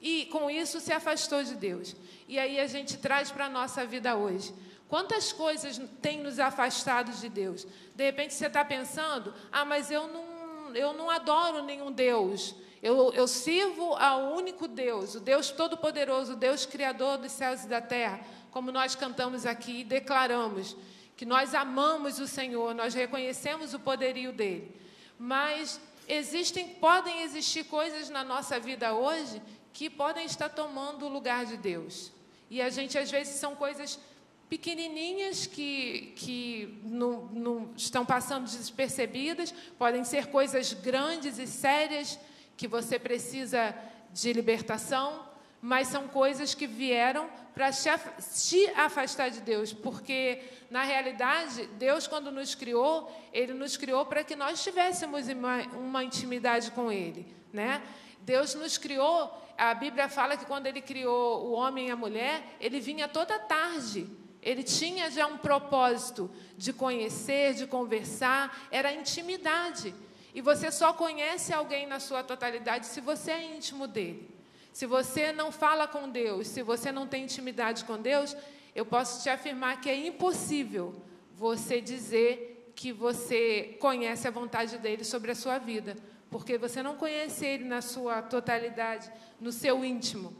E 0.02 0.26
com 0.26 0.50
isso 0.50 0.80
se 0.80 0.92
afastou 0.92 1.42
de 1.42 1.54
Deus. 1.54 1.96
E 2.28 2.38
aí 2.38 2.60
a 2.60 2.66
gente 2.66 2.98
traz 2.98 3.30
para 3.30 3.46
a 3.46 3.50
nossa 3.50 3.86
vida 3.86 4.14
hoje. 4.14 4.52
Quantas 4.88 5.32
coisas 5.32 5.80
têm 6.02 6.20
nos 6.20 6.38
afastado 6.38 7.10
de 7.12 7.28
Deus? 7.30 7.66
De 7.94 8.04
repente 8.04 8.34
você 8.34 8.46
está 8.46 8.62
pensando, 8.62 9.32
ah, 9.50 9.64
mas 9.64 9.90
eu 9.90 10.06
não, 10.06 10.76
eu 10.76 10.92
não 10.92 11.08
adoro 11.08 11.62
nenhum 11.62 11.90
Deus. 11.90 12.54
Eu, 12.84 13.14
eu 13.14 13.26
sirvo 13.26 13.94
ao 13.94 14.34
único 14.34 14.68
Deus, 14.68 15.14
o 15.14 15.20
Deus 15.20 15.50
Todo-Poderoso, 15.50 16.34
o 16.34 16.36
Deus 16.36 16.66
Criador 16.66 17.16
dos 17.16 17.32
céus 17.32 17.64
e 17.64 17.66
da 17.66 17.80
terra, 17.80 18.20
como 18.50 18.70
nós 18.70 18.94
cantamos 18.94 19.46
aqui 19.46 19.80
e 19.80 19.84
declaramos 19.84 20.76
que 21.16 21.24
nós 21.24 21.54
amamos 21.54 22.18
o 22.18 22.28
Senhor, 22.28 22.74
nós 22.74 22.92
reconhecemos 22.92 23.72
o 23.72 23.80
poderio 23.80 24.34
dele. 24.34 24.70
Mas 25.18 25.80
existem, 26.06 26.68
podem 26.74 27.22
existir 27.22 27.64
coisas 27.64 28.10
na 28.10 28.22
nossa 28.22 28.60
vida 28.60 28.92
hoje 28.92 29.40
que 29.72 29.88
podem 29.88 30.26
estar 30.26 30.50
tomando 30.50 31.06
o 31.06 31.08
lugar 31.08 31.46
de 31.46 31.56
Deus. 31.56 32.12
E 32.50 32.60
a 32.60 32.68
gente 32.68 32.98
às 32.98 33.10
vezes 33.10 33.36
são 33.36 33.56
coisas 33.56 33.98
pequenininhas 34.46 35.46
que, 35.46 36.12
que 36.16 36.82
não, 36.84 37.24
não 37.32 37.70
estão 37.74 38.04
passando 38.04 38.44
despercebidas, 38.44 39.54
podem 39.78 40.04
ser 40.04 40.26
coisas 40.26 40.74
grandes 40.74 41.38
e 41.38 41.46
sérias 41.46 42.18
que 42.56 42.68
você 42.68 42.98
precisa 42.98 43.74
de 44.12 44.32
libertação, 44.32 45.26
mas 45.60 45.88
são 45.88 46.06
coisas 46.06 46.54
que 46.54 46.66
vieram 46.66 47.28
para 47.54 47.70
te 47.72 48.66
afastar 48.76 49.30
de 49.30 49.40
Deus, 49.40 49.72
porque 49.72 50.42
na 50.70 50.82
realidade, 50.82 51.66
Deus, 51.78 52.06
quando 52.06 52.30
nos 52.30 52.54
criou, 52.54 53.10
Ele 53.32 53.54
nos 53.54 53.76
criou 53.76 54.04
para 54.04 54.22
que 54.22 54.36
nós 54.36 54.62
tivéssemos 54.62 55.28
uma, 55.28 55.62
uma 55.72 56.04
intimidade 56.04 56.70
com 56.72 56.92
Ele, 56.92 57.26
né? 57.52 57.82
Deus 58.20 58.54
nos 58.54 58.76
criou, 58.76 59.32
a 59.56 59.72
Bíblia 59.74 60.08
fala 60.08 60.36
que 60.36 60.44
quando 60.44 60.66
Ele 60.66 60.80
criou 60.80 61.46
o 61.46 61.52
homem 61.52 61.88
e 61.88 61.90
a 61.90 61.96
mulher, 61.96 62.56
Ele 62.60 62.80
vinha 62.80 63.06
toda 63.06 63.38
tarde. 63.38 64.06
Ele 64.42 64.62
tinha 64.62 65.10
já 65.10 65.26
um 65.26 65.38
propósito 65.38 66.30
de 66.56 66.72
conhecer, 66.72 67.54
de 67.54 67.66
conversar, 67.66 68.68
era 68.70 68.92
intimidade. 68.92 69.94
E 70.34 70.40
você 70.40 70.72
só 70.72 70.92
conhece 70.92 71.52
alguém 71.52 71.86
na 71.86 72.00
sua 72.00 72.24
totalidade 72.24 72.86
se 72.86 73.00
você 73.00 73.30
é 73.30 73.56
íntimo 73.56 73.86
dele. 73.86 74.28
Se 74.72 74.84
você 74.84 75.30
não 75.30 75.52
fala 75.52 75.86
com 75.86 76.10
Deus, 76.10 76.48
se 76.48 76.60
você 76.60 76.90
não 76.90 77.06
tem 77.06 77.22
intimidade 77.22 77.84
com 77.84 77.96
Deus, 77.96 78.36
eu 78.74 78.84
posso 78.84 79.22
te 79.22 79.30
afirmar 79.30 79.80
que 79.80 79.88
é 79.88 79.94
impossível 79.94 81.00
você 81.32 81.80
dizer 81.80 82.72
que 82.74 82.92
você 82.92 83.76
conhece 83.78 84.26
a 84.26 84.32
vontade 84.32 84.76
dele 84.78 85.04
sobre 85.04 85.30
a 85.30 85.34
sua 85.36 85.58
vida, 85.58 85.96
porque 86.28 86.58
você 86.58 86.82
não 86.82 86.96
conhece 86.96 87.46
ele 87.46 87.62
na 87.62 87.80
sua 87.80 88.20
totalidade, 88.20 89.08
no 89.40 89.52
seu 89.52 89.84
íntimo. 89.84 90.34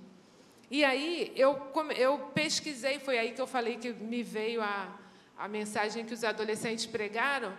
E 0.68 0.84
aí 0.84 1.32
eu, 1.36 1.70
eu 1.96 2.18
pesquisei, 2.34 2.98
foi 2.98 3.16
aí 3.16 3.30
que 3.30 3.40
eu 3.40 3.46
falei 3.46 3.76
que 3.76 3.92
me 3.92 4.24
veio 4.24 4.60
a, 4.60 4.98
a 5.38 5.46
mensagem 5.46 6.04
que 6.04 6.12
os 6.12 6.24
adolescentes 6.24 6.86
pregaram 6.86 7.54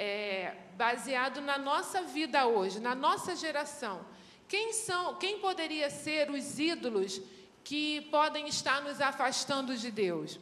é, 0.00 0.56
baseado 0.78 1.42
na 1.42 1.58
nossa 1.58 2.00
vida 2.00 2.46
hoje, 2.46 2.80
na 2.80 2.94
nossa 2.94 3.36
geração. 3.36 4.00
Quem 4.48 4.72
são, 4.72 5.16
quem 5.16 5.40
poderia 5.40 5.90
ser 5.90 6.30
os 6.30 6.58
ídolos 6.58 7.20
que 7.62 8.00
podem 8.10 8.48
estar 8.48 8.80
nos 8.80 8.98
afastando 8.98 9.76
de 9.76 9.90
Deus? 9.90 10.40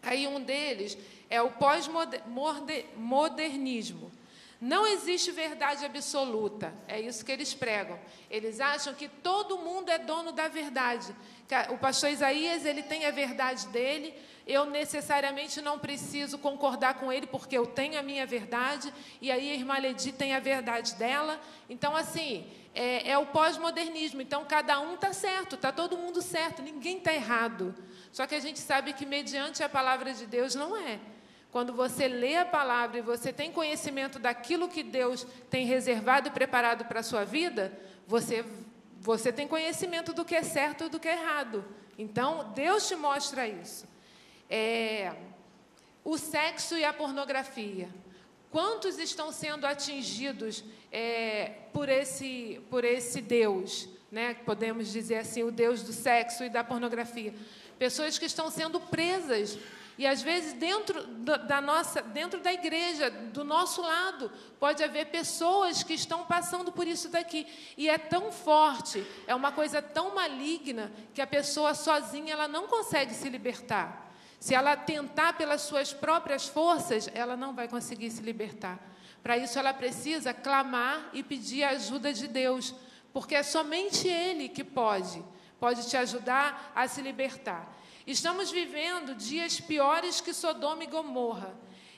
Aí 0.00 0.28
um 0.28 0.40
deles 0.40 0.96
é 1.28 1.42
o 1.42 1.50
pós-modernismo. 1.50 4.12
Não 4.60 4.86
existe 4.86 5.30
verdade 5.30 5.86
absoluta, 5.86 6.74
é 6.86 7.00
isso 7.00 7.24
que 7.24 7.32
eles 7.32 7.54
pregam. 7.54 7.98
Eles 8.30 8.60
acham 8.60 8.92
que 8.92 9.08
todo 9.08 9.56
mundo 9.58 9.88
é 9.88 9.98
dono 9.98 10.32
da 10.32 10.48
verdade. 10.48 11.16
O 11.70 11.78
pastor 11.78 12.10
Isaías, 12.10 12.66
ele 12.66 12.82
tem 12.82 13.06
a 13.06 13.10
verdade 13.10 13.66
dele, 13.68 14.14
eu 14.46 14.66
necessariamente 14.66 15.62
não 15.62 15.78
preciso 15.78 16.36
concordar 16.36 16.94
com 16.94 17.10
ele 17.10 17.26
porque 17.26 17.56
eu 17.56 17.66
tenho 17.66 17.98
a 17.98 18.02
minha 18.02 18.26
verdade, 18.26 18.92
e 19.20 19.32
aí 19.32 19.50
a 19.50 19.54
irmã 19.54 19.78
Ledi 19.78 20.12
tem 20.12 20.34
a 20.34 20.40
verdade 20.40 20.94
dela. 20.96 21.40
Então, 21.68 21.96
assim, 21.96 22.46
é, 22.74 23.10
é 23.12 23.18
o 23.18 23.26
pós-modernismo. 23.26 24.20
Então, 24.20 24.44
cada 24.44 24.78
um 24.78 24.94
está 24.94 25.12
certo, 25.14 25.54
está 25.54 25.72
todo 25.72 25.96
mundo 25.96 26.20
certo, 26.20 26.60
ninguém 26.60 26.98
está 26.98 27.14
errado. 27.14 27.74
Só 28.12 28.26
que 28.26 28.34
a 28.34 28.40
gente 28.40 28.58
sabe 28.58 28.92
que, 28.92 29.06
mediante 29.06 29.62
a 29.62 29.68
palavra 29.68 30.12
de 30.12 30.26
Deus, 30.26 30.54
não 30.54 30.76
é. 30.76 31.00
Quando 31.50 31.72
você 31.72 32.06
lê 32.06 32.36
a 32.36 32.44
palavra 32.44 32.98
e 32.98 33.02
você 33.02 33.32
tem 33.32 33.50
conhecimento 33.50 34.18
daquilo 34.18 34.68
que 34.68 34.82
Deus 34.82 35.26
tem 35.50 35.66
reservado 35.66 36.28
e 36.28 36.30
preparado 36.30 36.84
para 36.84 37.00
a 37.00 37.02
sua 37.02 37.24
vida, 37.24 37.76
você, 38.06 38.44
você 39.00 39.32
tem 39.32 39.48
conhecimento 39.48 40.12
do 40.12 40.24
que 40.24 40.36
é 40.36 40.42
certo 40.44 40.84
e 40.84 40.88
do 40.88 41.00
que 41.00 41.08
é 41.08 41.12
errado. 41.12 41.64
Então, 41.98 42.52
Deus 42.54 42.86
te 42.86 42.94
mostra 42.94 43.48
isso. 43.48 43.84
É, 44.48 45.12
o 46.04 46.16
sexo 46.16 46.76
e 46.76 46.84
a 46.84 46.92
pornografia. 46.92 47.88
Quantos 48.50 48.98
estão 48.98 49.32
sendo 49.32 49.64
atingidos 49.64 50.64
é, 50.90 51.52
por, 51.72 51.88
esse, 51.88 52.60
por 52.70 52.84
esse 52.84 53.20
Deus? 53.20 53.88
Né? 54.10 54.34
Podemos 54.34 54.90
dizer 54.90 55.18
assim, 55.18 55.42
o 55.42 55.52
Deus 55.52 55.82
do 55.82 55.92
sexo 55.92 56.44
e 56.44 56.48
da 56.48 56.64
pornografia. 56.64 57.34
Pessoas 57.78 58.18
que 58.18 58.26
estão 58.26 58.50
sendo 58.50 58.80
presas 58.80 59.58
e 60.00 60.06
às 60.06 60.22
vezes 60.22 60.54
dentro 60.54 61.06
da 61.06 61.60
nossa, 61.60 62.00
dentro 62.00 62.40
da 62.40 62.50
igreja, 62.50 63.10
do 63.10 63.44
nosso 63.44 63.82
lado, 63.82 64.32
pode 64.58 64.82
haver 64.82 65.10
pessoas 65.10 65.82
que 65.82 65.92
estão 65.92 66.24
passando 66.24 66.72
por 66.72 66.86
isso 66.86 67.10
daqui. 67.10 67.46
E 67.76 67.86
é 67.86 67.98
tão 67.98 68.32
forte, 68.32 69.06
é 69.26 69.34
uma 69.34 69.52
coisa 69.52 69.82
tão 69.82 70.14
maligna 70.14 70.90
que 71.12 71.20
a 71.20 71.26
pessoa 71.26 71.74
sozinha 71.74 72.32
ela 72.32 72.48
não 72.48 72.66
consegue 72.66 73.12
se 73.12 73.28
libertar. 73.28 74.10
Se 74.38 74.54
ela 74.54 74.74
tentar 74.74 75.34
pelas 75.34 75.60
suas 75.60 75.92
próprias 75.92 76.48
forças, 76.48 77.10
ela 77.12 77.36
não 77.36 77.52
vai 77.52 77.68
conseguir 77.68 78.10
se 78.10 78.22
libertar. 78.22 78.80
Para 79.22 79.36
isso 79.36 79.58
ela 79.58 79.74
precisa 79.74 80.32
clamar 80.32 81.10
e 81.12 81.22
pedir 81.22 81.62
a 81.62 81.72
ajuda 81.72 82.10
de 82.10 82.26
Deus, 82.26 82.74
porque 83.12 83.34
é 83.34 83.42
somente 83.42 84.08
Ele 84.08 84.48
que 84.48 84.64
pode, 84.64 85.22
pode 85.58 85.86
te 85.90 85.98
ajudar 85.98 86.72
a 86.74 86.88
se 86.88 87.02
libertar. 87.02 87.79
Estamos 88.06 88.50
vivendo 88.50 89.14
dias 89.14 89.60
piores 89.60 90.20
que 90.20 90.32
Sodoma 90.32 90.84
e 90.84 90.86
Gomorra. 90.86 91.54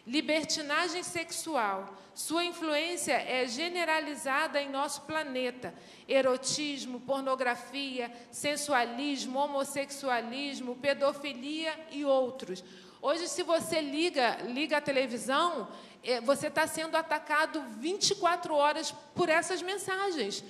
Libertinagem 0.07 1.03
sexual. 1.03 1.97
Sua 2.13 2.45
influência 2.45 3.13
é 3.13 3.47
generalizada 3.47 4.61
em 4.61 4.69
nosso 4.69 5.03
planeta. 5.03 5.73
Erotismo, 6.09 7.01
pornografia, 7.01 8.13
sensualismo, 8.31 9.39
homossexualismo, 9.39 10.77
pedofilia 10.77 11.73
e 11.93 12.05
outros. 12.05 12.65
Hoje, 13.01 13.29
se 13.29 13.43
você 13.43 13.81
liga, 13.81 14.39
liga 14.49 14.79
a 14.79 14.81
televisão, 14.81 15.69
é, 16.03 16.21
você 16.21 16.49
está 16.49 16.67
sendo 16.67 16.97
atacado 16.97 17.63
24 17.79 18.55
horas 18.55 18.93
por 19.15 19.29
essas 19.29 19.63
mensagens. 19.63 20.45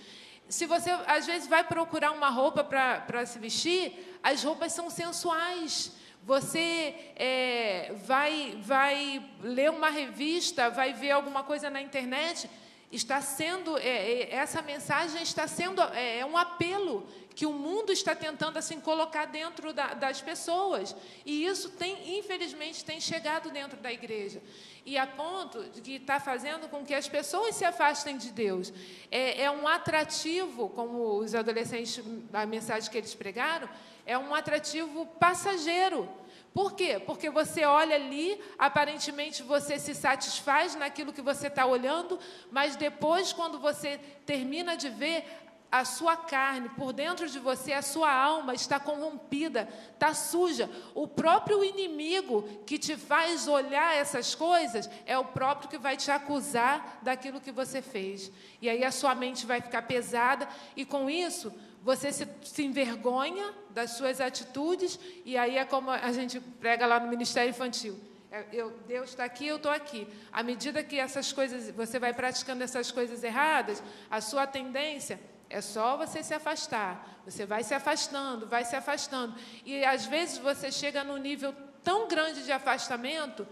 Se 0.52 0.66
você, 0.66 0.90
às 1.06 1.24
vezes, 1.24 1.48
vai 1.48 1.64
procurar 1.64 2.12
uma 2.12 2.28
roupa 2.28 2.62
para 2.62 3.24
se 3.24 3.38
vestir, 3.38 4.18
as 4.22 4.44
roupas 4.44 4.74
são 4.74 4.90
sensuais. 4.90 5.92
Você 6.24 6.94
é, 7.16 7.94
vai, 8.04 8.58
vai 8.60 9.24
ler 9.42 9.70
uma 9.70 9.88
revista, 9.88 10.68
vai 10.68 10.92
ver 10.92 11.12
alguma 11.12 11.42
coisa 11.42 11.70
na 11.70 11.80
internet, 11.80 12.50
está 12.92 13.22
sendo 13.22 13.78
é, 13.78 13.88
é, 13.88 14.34
essa 14.34 14.60
mensagem 14.60 15.22
está 15.22 15.48
sendo 15.48 15.80
é, 15.94 16.18
é, 16.18 16.26
um 16.26 16.36
apelo 16.36 17.06
que 17.34 17.46
o 17.46 17.52
mundo 17.54 17.90
está 17.90 18.14
tentando 18.14 18.58
assim 18.58 18.78
colocar 18.78 19.24
dentro 19.24 19.72
da, 19.72 19.94
das 19.94 20.20
pessoas 20.20 20.94
e 21.24 21.46
isso 21.46 21.70
tem 21.70 22.18
infelizmente 22.18 22.84
tem 22.84 23.00
chegado 23.00 23.50
dentro 23.50 23.80
da 23.80 23.90
igreja 23.90 24.42
e 24.84 24.98
a 24.98 25.06
ponto 25.06 25.62
de 25.70 25.80
que 25.80 25.94
está 25.96 26.18
fazendo 26.18 26.68
com 26.68 26.84
que 26.84 26.94
as 26.94 27.08
pessoas 27.08 27.54
se 27.54 27.64
afastem 27.64 28.16
de 28.16 28.30
Deus 28.30 28.72
é, 29.10 29.42
é 29.42 29.50
um 29.50 29.66
atrativo 29.68 30.68
como 30.70 31.18
os 31.18 31.34
adolescentes 31.34 32.02
a 32.32 32.44
mensagem 32.46 32.90
que 32.90 32.98
eles 32.98 33.14
pregaram 33.14 33.68
é 34.04 34.18
um 34.18 34.34
atrativo 34.34 35.06
passageiro 35.20 36.08
por 36.54 36.74
quê? 36.74 37.00
Porque 37.04 37.30
você 37.30 37.64
olha 37.64 37.96
ali, 37.96 38.38
aparentemente 38.58 39.42
você 39.42 39.78
se 39.78 39.94
satisfaz 39.94 40.74
naquilo 40.74 41.12
que 41.12 41.22
você 41.22 41.46
está 41.46 41.64
olhando, 41.64 42.18
mas 42.50 42.76
depois, 42.76 43.32
quando 43.32 43.58
você 43.58 43.98
termina 44.26 44.76
de 44.76 44.90
ver, 44.90 45.24
a 45.72 45.86
sua 45.86 46.14
carne, 46.18 46.68
por 46.68 46.92
dentro 46.92 47.26
de 47.26 47.38
você, 47.38 47.72
a 47.72 47.80
sua 47.80 48.12
alma 48.12 48.52
está 48.52 48.78
corrompida, 48.78 49.66
está 49.94 50.12
suja. 50.12 50.68
O 50.94 51.08
próprio 51.08 51.64
inimigo 51.64 52.42
que 52.66 52.76
te 52.76 52.94
faz 52.94 53.48
olhar 53.48 53.96
essas 53.96 54.34
coisas 54.34 54.90
é 55.06 55.16
o 55.16 55.24
próprio 55.24 55.70
que 55.70 55.78
vai 55.78 55.96
te 55.96 56.10
acusar 56.10 57.00
daquilo 57.00 57.40
que 57.40 57.50
você 57.50 57.80
fez. 57.80 58.30
E 58.60 58.68
aí 58.68 58.84
a 58.84 58.92
sua 58.92 59.14
mente 59.14 59.46
vai 59.46 59.62
ficar 59.62 59.80
pesada, 59.80 60.46
e 60.76 60.84
com 60.84 61.08
isso 61.08 61.50
você 61.82 62.12
se, 62.12 62.28
se, 62.42 62.62
envergonha 62.62 63.54
das 63.70 63.92
suas 63.92 64.20
atitudes, 64.20 65.00
e 65.24 65.38
aí 65.38 65.56
é 65.56 65.64
como 65.64 65.90
a 65.90 66.12
gente 66.12 66.38
prega 66.38 66.84
lá 66.84 67.00
no 67.00 67.08
Ministério 67.08 67.48
Infantil. 67.48 67.98
É, 68.30 68.44
eu, 68.52 68.70
Deus 68.86 69.08
está 69.10 69.24
aqui, 69.24 69.46
eu 69.46 69.56
estou 69.56 69.72
aqui. 69.72 70.06
À 70.30 70.42
medida 70.42 70.84
que 70.84 70.98
essas 70.98 71.32
coisas, 71.32 71.70
você 71.70 71.98
vai 71.98 72.12
praticando 72.12 72.62
essas 72.62 72.92
coisas 72.92 73.24
erradas, 73.24 73.82
a 74.10 74.20
sua 74.20 74.46
tendência 74.46 75.18
é 75.52 75.60
só 75.60 75.96
você 75.96 76.22
se 76.22 76.32
afastar. 76.32 77.20
Você 77.24 77.44
vai 77.44 77.62
se 77.62 77.74
afastando, 77.74 78.46
vai 78.46 78.64
se 78.64 78.74
afastando. 78.74 79.34
E 79.64 79.84
às 79.84 80.06
vezes 80.06 80.38
você 80.38 80.72
chega 80.72 81.04
num 81.04 81.18
nível 81.18 81.54
tão 81.84 82.08
grande 82.08 82.42
de 82.44 82.50
afastamento 82.50 83.46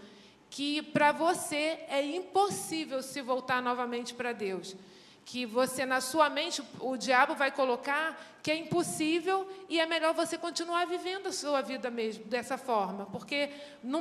que 0.49 0.81
para 0.81 1.11
você 1.11 1.79
é 1.87 2.03
impossível 2.03 3.01
se 3.01 3.21
voltar 3.21 3.61
novamente 3.61 4.13
para 4.13 4.33
Deus 4.33 4.75
que 5.25 5.45
você 5.45 5.85
na 5.85 6.01
sua 6.01 6.29
mente 6.29 6.63
o 6.79 6.97
diabo 6.97 7.35
vai 7.35 7.51
colocar 7.51 8.19
que 8.41 8.49
é 8.49 8.55
impossível 8.55 9.47
e 9.69 9.79
é 9.79 9.85
melhor 9.85 10.13
você 10.13 10.37
continuar 10.37 10.85
vivendo 10.85 11.27
a 11.27 11.31
sua 11.31 11.61
vida 11.61 11.91
mesmo 11.91 12.25
dessa 12.25 12.57
forma, 12.57 13.05
porque 13.05 13.49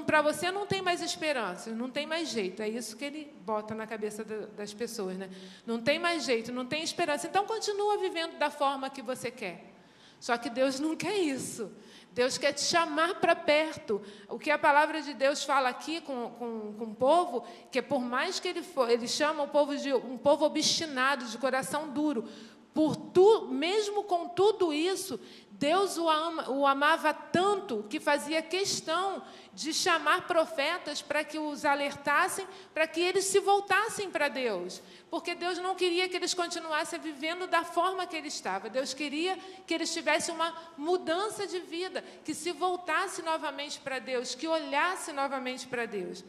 para 0.06 0.22
você 0.22 0.50
não 0.50 0.66
tem 0.66 0.80
mais 0.80 1.02
esperança, 1.02 1.70
não 1.70 1.90
tem 1.90 2.06
mais 2.06 2.30
jeito. 2.30 2.62
É 2.62 2.68
isso 2.68 2.96
que 2.96 3.04
ele 3.04 3.32
bota 3.44 3.74
na 3.74 3.86
cabeça 3.86 4.24
da, 4.24 4.46
das 4.46 4.72
pessoas, 4.72 5.16
né? 5.18 5.28
Não 5.66 5.80
tem 5.80 5.98
mais 5.98 6.24
jeito, 6.24 6.50
não 6.52 6.64
tem 6.64 6.82
esperança. 6.82 7.26
Então 7.26 7.44
continua 7.44 7.98
vivendo 7.98 8.38
da 8.38 8.50
forma 8.50 8.88
que 8.88 9.02
você 9.02 9.30
quer. 9.30 9.74
Só 10.18 10.36
que 10.38 10.48
Deus 10.48 10.80
não 10.80 10.96
quer 10.96 11.18
isso. 11.18 11.70
Deus 12.12 12.36
quer 12.36 12.52
te 12.52 12.62
chamar 12.62 13.16
para 13.20 13.36
perto. 13.36 14.02
O 14.28 14.38
que 14.38 14.50
a 14.50 14.58
palavra 14.58 15.00
de 15.00 15.14
Deus 15.14 15.44
fala 15.44 15.68
aqui 15.68 16.00
com, 16.00 16.30
com, 16.30 16.74
com 16.74 16.84
o 16.84 16.94
povo, 16.94 17.44
que 17.70 17.80
por 17.80 18.00
mais 18.00 18.40
que 18.40 18.48
ele 18.48 18.62
for, 18.62 18.90
ele 18.90 19.06
chama 19.06 19.44
o 19.44 19.48
povo 19.48 19.76
de 19.76 19.92
um 19.92 20.18
povo 20.18 20.44
obstinado, 20.44 21.24
de 21.24 21.38
coração 21.38 21.88
duro. 21.88 22.28
Por 22.72 22.94
tu, 22.96 23.48
mesmo 23.48 24.04
com 24.04 24.28
tudo 24.28 24.72
isso, 24.72 25.18
Deus 25.60 25.98
o, 25.98 26.08
ama, 26.08 26.48
o 26.48 26.66
amava 26.66 27.12
tanto 27.12 27.84
que 27.90 28.00
fazia 28.00 28.40
questão 28.40 29.22
de 29.52 29.74
chamar 29.74 30.26
profetas 30.26 31.02
para 31.02 31.22
que 31.22 31.38
os 31.38 31.66
alertassem, 31.66 32.46
para 32.72 32.86
que 32.86 32.98
eles 32.98 33.26
se 33.26 33.40
voltassem 33.40 34.10
para 34.10 34.28
Deus. 34.28 34.80
Porque 35.10 35.34
Deus 35.34 35.58
não 35.58 35.74
queria 35.74 36.08
que 36.08 36.16
eles 36.16 36.32
continuassem 36.32 36.98
vivendo 36.98 37.46
da 37.46 37.62
forma 37.62 38.06
que 38.06 38.16
ele 38.16 38.28
estava. 38.28 38.70
Deus 38.70 38.94
queria 38.94 39.36
que 39.66 39.74
eles 39.74 39.92
tivessem 39.92 40.34
uma 40.34 40.56
mudança 40.78 41.46
de 41.46 41.58
vida, 41.58 42.02
que 42.24 42.32
se 42.32 42.52
voltasse 42.52 43.20
novamente 43.20 43.80
para 43.80 43.98
Deus, 43.98 44.34
que 44.34 44.48
olhasse 44.48 45.12
novamente 45.12 45.66
para 45.66 45.84
Deus. 45.84 46.24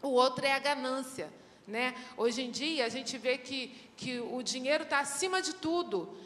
O 0.00 0.10
outro 0.10 0.46
é 0.46 0.52
a 0.52 0.60
ganância. 0.60 1.28
Né? 1.68 1.94
Hoje 2.16 2.40
em 2.40 2.50
dia, 2.50 2.86
a 2.86 2.88
gente 2.88 3.18
vê 3.18 3.36
que, 3.36 3.68
que 3.94 4.18
o 4.18 4.42
dinheiro 4.42 4.84
está 4.84 5.00
acima 5.00 5.42
de 5.42 5.54
tudo. 5.54 6.16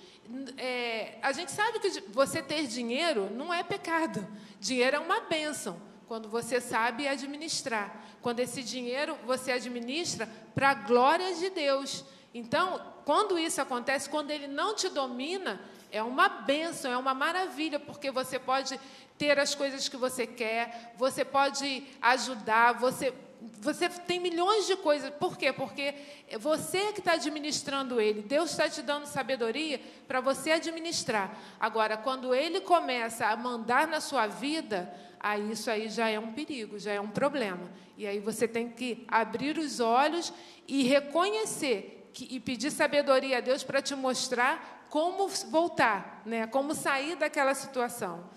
É, 0.56 1.18
a 1.20 1.32
gente 1.32 1.50
sabe 1.50 1.80
que 1.80 2.00
você 2.12 2.40
ter 2.40 2.68
dinheiro 2.68 3.28
não 3.34 3.52
é 3.52 3.64
pecado. 3.64 4.24
Dinheiro 4.60 4.96
é 4.96 5.00
uma 5.00 5.18
bênção, 5.22 5.82
quando 6.06 6.28
você 6.28 6.60
sabe 6.60 7.08
administrar. 7.08 8.04
Quando 8.22 8.38
esse 8.38 8.62
dinheiro 8.62 9.18
você 9.26 9.50
administra 9.50 10.28
para 10.54 10.70
a 10.70 10.74
glória 10.74 11.34
de 11.34 11.50
Deus. 11.50 12.04
Então, 12.32 12.80
quando 13.04 13.36
isso 13.36 13.60
acontece, 13.60 14.08
quando 14.08 14.30
ele 14.30 14.46
não 14.46 14.76
te 14.76 14.88
domina, 14.88 15.60
é 15.90 16.04
uma 16.04 16.28
bênção, 16.28 16.92
é 16.92 16.96
uma 16.96 17.14
maravilha, 17.14 17.80
porque 17.80 18.12
você 18.12 18.38
pode 18.38 18.78
ter 19.18 19.40
as 19.40 19.56
coisas 19.56 19.88
que 19.88 19.96
você 19.96 20.24
quer, 20.24 20.94
você 20.96 21.24
pode 21.24 21.84
ajudar, 22.00 22.74
você 22.74 23.12
você 23.60 23.88
tem 23.88 24.20
milhões 24.20 24.66
de 24.66 24.76
coisas. 24.76 25.10
Por 25.10 25.36
quê? 25.36 25.52
Porque 25.52 25.94
é 26.28 26.38
você 26.38 26.92
que 26.92 27.00
está 27.00 27.12
administrando 27.12 28.00
ele. 28.00 28.22
Deus 28.22 28.50
está 28.50 28.68
te 28.68 28.82
dando 28.82 29.06
sabedoria 29.06 29.80
para 30.06 30.20
você 30.20 30.52
administrar. 30.52 31.36
Agora, 31.58 31.96
quando 31.96 32.34
ele 32.34 32.60
começa 32.60 33.26
a 33.26 33.36
mandar 33.36 33.86
na 33.88 34.00
sua 34.00 34.26
vida, 34.26 34.92
aí 35.18 35.50
isso 35.50 35.70
aí 35.70 35.88
já 35.88 36.08
é 36.08 36.18
um 36.18 36.32
perigo, 36.32 36.78
já 36.78 36.92
é 36.92 37.00
um 37.00 37.08
problema. 37.08 37.70
E 37.96 38.06
aí 38.06 38.20
você 38.20 38.46
tem 38.46 38.68
que 38.68 39.04
abrir 39.08 39.58
os 39.58 39.80
olhos 39.80 40.32
e 40.66 40.82
reconhecer 40.82 42.10
que, 42.12 42.28
e 42.30 42.40
pedir 42.40 42.70
sabedoria 42.70 43.38
a 43.38 43.40
Deus 43.40 43.62
para 43.64 43.82
te 43.82 43.94
mostrar 43.94 44.86
como 44.88 45.28
voltar, 45.28 46.22
né? 46.26 46.46
como 46.46 46.74
sair 46.74 47.16
daquela 47.16 47.54
situação. 47.54 48.28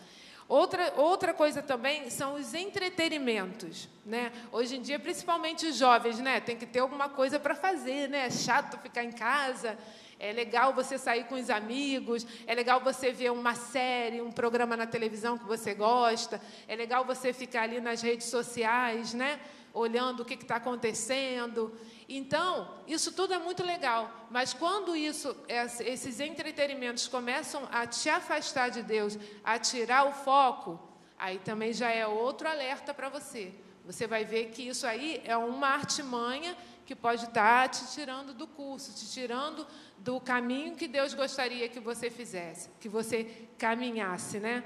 Outra, 0.47 0.93
outra 0.95 1.33
coisa 1.33 1.63
também 1.63 2.09
são 2.09 2.35
os 2.35 2.53
entretenimentos. 2.53 3.89
Né? 4.05 4.31
Hoje 4.51 4.75
em 4.77 4.81
dia, 4.81 4.99
principalmente 4.99 5.65
os 5.65 5.75
jovens, 5.75 6.19
né? 6.19 6.39
tem 6.39 6.55
que 6.55 6.65
ter 6.65 6.79
alguma 6.79 7.09
coisa 7.09 7.39
para 7.39 7.55
fazer. 7.55 8.09
Né? 8.09 8.27
É 8.27 8.29
chato 8.29 8.77
ficar 8.77 9.03
em 9.03 9.11
casa. 9.11 9.77
É 10.19 10.31
legal 10.31 10.73
você 10.73 10.97
sair 10.97 11.25
com 11.25 11.35
os 11.35 11.49
amigos, 11.49 12.25
é 12.47 12.55
legal 12.55 12.79
você 12.79 13.11
ver 13.11 13.31
uma 13.31 13.53
série, 13.53 14.21
um 14.21 14.31
programa 14.31 14.77
na 14.77 14.87
televisão 14.87 15.37
que 15.37 15.43
você 15.43 15.73
gosta, 15.73 16.41
é 16.69 16.75
legal 16.75 17.03
você 17.03 17.33
ficar 17.33 17.63
ali 17.63 17.81
nas 17.81 18.01
redes 18.01 18.27
sociais, 18.27 19.13
né? 19.13 19.37
olhando 19.75 20.21
o 20.21 20.25
que 20.25 20.35
está 20.35 20.55
acontecendo. 20.55 21.71
Então, 22.07 22.71
isso 22.87 23.11
tudo 23.11 23.33
é 23.33 23.39
muito 23.39 23.63
legal, 23.63 24.27
mas 24.29 24.53
quando 24.53 24.95
isso, 24.95 25.35
esses 25.79 26.19
entretenimentos 26.19 27.07
começam 27.07 27.67
a 27.71 27.87
te 27.87 28.09
afastar 28.09 28.69
de 28.69 28.83
Deus, 28.83 29.17
a 29.43 29.57
tirar 29.57 30.07
o 30.07 30.13
foco, 30.13 30.79
aí 31.17 31.39
também 31.39 31.73
já 31.73 31.89
é 31.89 32.05
outro 32.05 32.47
alerta 32.47 32.93
para 32.93 33.09
você. 33.09 33.53
Você 33.85 34.05
vai 34.05 34.23
ver 34.23 34.51
que 34.51 34.67
isso 34.67 34.85
aí 34.85 35.21
é 35.25 35.35
uma 35.35 35.67
artimanha 35.67 36.55
que 36.85 36.95
pode 36.95 37.25
estar 37.25 37.69
te 37.69 37.91
tirando 37.93 38.33
do 38.33 38.45
curso, 38.45 38.93
te 38.93 39.11
tirando 39.11 39.65
do 39.97 40.19
caminho 40.19 40.75
que 40.75 40.87
Deus 40.87 41.15
gostaria 41.15 41.67
que 41.67 41.79
você 41.79 42.11
fizesse, 42.11 42.69
que 42.79 42.87
você 42.87 43.47
caminhasse, 43.57 44.39
né? 44.39 44.63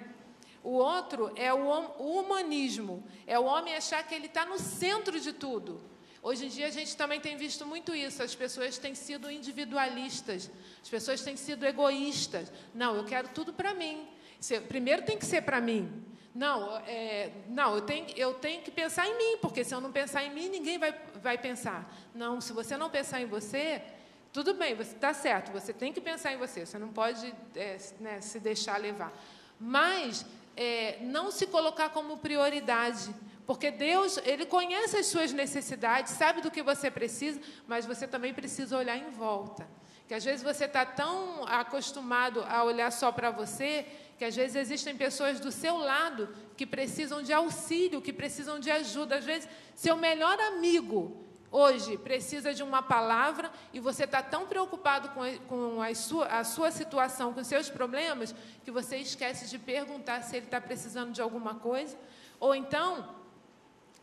O 0.61 0.71
outro 0.71 1.31
é 1.37 1.53
o 1.53 2.19
humanismo, 2.19 3.01
é 3.25 3.39
o 3.39 3.45
homem 3.45 3.75
achar 3.75 4.05
que 4.05 4.13
ele 4.13 4.25
está 4.25 4.45
no 4.45 4.59
centro 4.59 5.17
de 5.17 5.31
tudo. 5.31 5.79
Hoje 6.21 6.45
em 6.45 6.49
dia 6.49 6.67
a 6.67 6.71
gente 6.71 6.95
também 6.97 7.19
tem 7.19 7.37
visto 7.37 7.65
muito 7.65 7.95
isso. 7.95 8.21
As 8.21 8.35
pessoas 8.35 8.77
têm 8.77 8.93
sido 8.93 9.31
individualistas, 9.31 10.51
as 10.81 10.89
pessoas 10.89 11.21
têm 11.21 11.37
sido 11.37 11.65
egoístas. 11.65 12.51
Não, 12.73 12.95
eu 12.95 13.05
quero 13.05 13.29
tudo 13.29 13.53
para 13.53 13.73
mim. 13.73 14.07
Primeiro 14.67 15.03
tem 15.03 15.17
que 15.17 15.25
ser 15.25 15.41
para 15.41 15.59
mim. 15.61 16.05
Não, 16.35 16.77
é, 16.87 17.31
não 17.47 17.75
eu, 17.75 17.81
tenho, 17.81 18.05
eu 18.15 18.33
tenho 18.35 18.61
que 18.61 18.71
pensar 18.71 19.07
em 19.07 19.17
mim, 19.17 19.37
porque 19.41 19.63
se 19.63 19.73
eu 19.73 19.81
não 19.81 19.91
pensar 19.91 20.23
em 20.23 20.33
mim, 20.33 20.47
ninguém 20.47 20.77
vai, 20.77 20.93
vai 21.15 21.37
pensar. 21.37 21.91
Não, 22.13 22.39
se 22.39 22.53
você 22.53 22.77
não 22.77 22.89
pensar 22.89 23.19
em 23.19 23.25
você, 23.25 23.81
Tudo 24.31 24.53
bem, 24.53 24.79
está 24.79 25.11
certo, 25.11 25.51
você 25.51 25.73
tem 25.73 25.91
que 25.91 25.99
pensar 25.99 26.31
em 26.31 26.37
você, 26.37 26.63
você 26.63 26.77
não 26.77 26.89
pode 26.89 27.33
é, 27.55 27.77
né, 27.99 28.21
se 28.21 28.39
deixar 28.39 28.77
levar. 28.77 29.11
Mas 29.59 30.23
é, 30.55 30.99
não 31.01 31.31
se 31.31 31.47
colocar 31.47 31.89
como 31.89 32.17
prioridade. 32.17 33.13
Porque 33.49 33.71
Deus, 33.71 34.19
Ele 34.25 34.45
conhece 34.45 34.95
as 34.95 35.07
suas 35.07 35.33
necessidades, 35.33 36.13
sabe 36.13 36.39
do 36.39 36.51
que 36.51 36.61
você 36.61 36.91
precisa, 36.91 37.41
mas 37.65 37.83
você 37.83 38.07
também 38.07 38.31
precisa 38.31 38.77
olhar 38.77 38.95
em 38.95 39.09
volta. 39.09 39.67
Que 40.07 40.13
às 40.13 40.23
vezes 40.23 40.43
você 40.43 40.65
está 40.65 40.85
tão 40.85 41.43
acostumado 41.47 42.45
a 42.47 42.63
olhar 42.63 42.91
só 42.91 43.11
para 43.11 43.31
você, 43.31 43.87
que 44.19 44.23
às 44.23 44.35
vezes 44.35 44.55
existem 44.55 44.95
pessoas 44.95 45.39
do 45.39 45.51
seu 45.51 45.77
lado 45.77 46.29
que 46.55 46.63
precisam 46.63 47.23
de 47.23 47.33
auxílio, 47.33 48.03
que 48.03 48.13
precisam 48.13 48.59
de 48.59 48.69
ajuda. 48.69 49.15
Às 49.15 49.25
vezes, 49.25 49.49
seu 49.73 49.97
melhor 49.97 50.39
amigo 50.39 51.25
hoje 51.51 51.97
precisa 51.97 52.53
de 52.53 52.61
uma 52.61 52.83
palavra 52.83 53.51
e 53.73 53.79
você 53.79 54.03
está 54.03 54.21
tão 54.21 54.45
preocupado 54.45 55.09
com, 55.09 55.21
com 55.47 55.81
a, 55.81 55.95
sua, 55.95 56.27
a 56.27 56.43
sua 56.43 56.69
situação, 56.69 57.33
com 57.33 57.43
seus 57.43 57.67
problemas, 57.67 58.35
que 58.63 58.69
você 58.69 58.97
esquece 58.97 59.49
de 59.49 59.57
perguntar 59.57 60.21
se 60.21 60.37
ele 60.37 60.45
está 60.45 60.61
precisando 60.61 61.11
de 61.11 61.19
alguma 61.19 61.55
coisa. 61.55 61.97
Ou 62.39 62.53
então, 62.53 63.18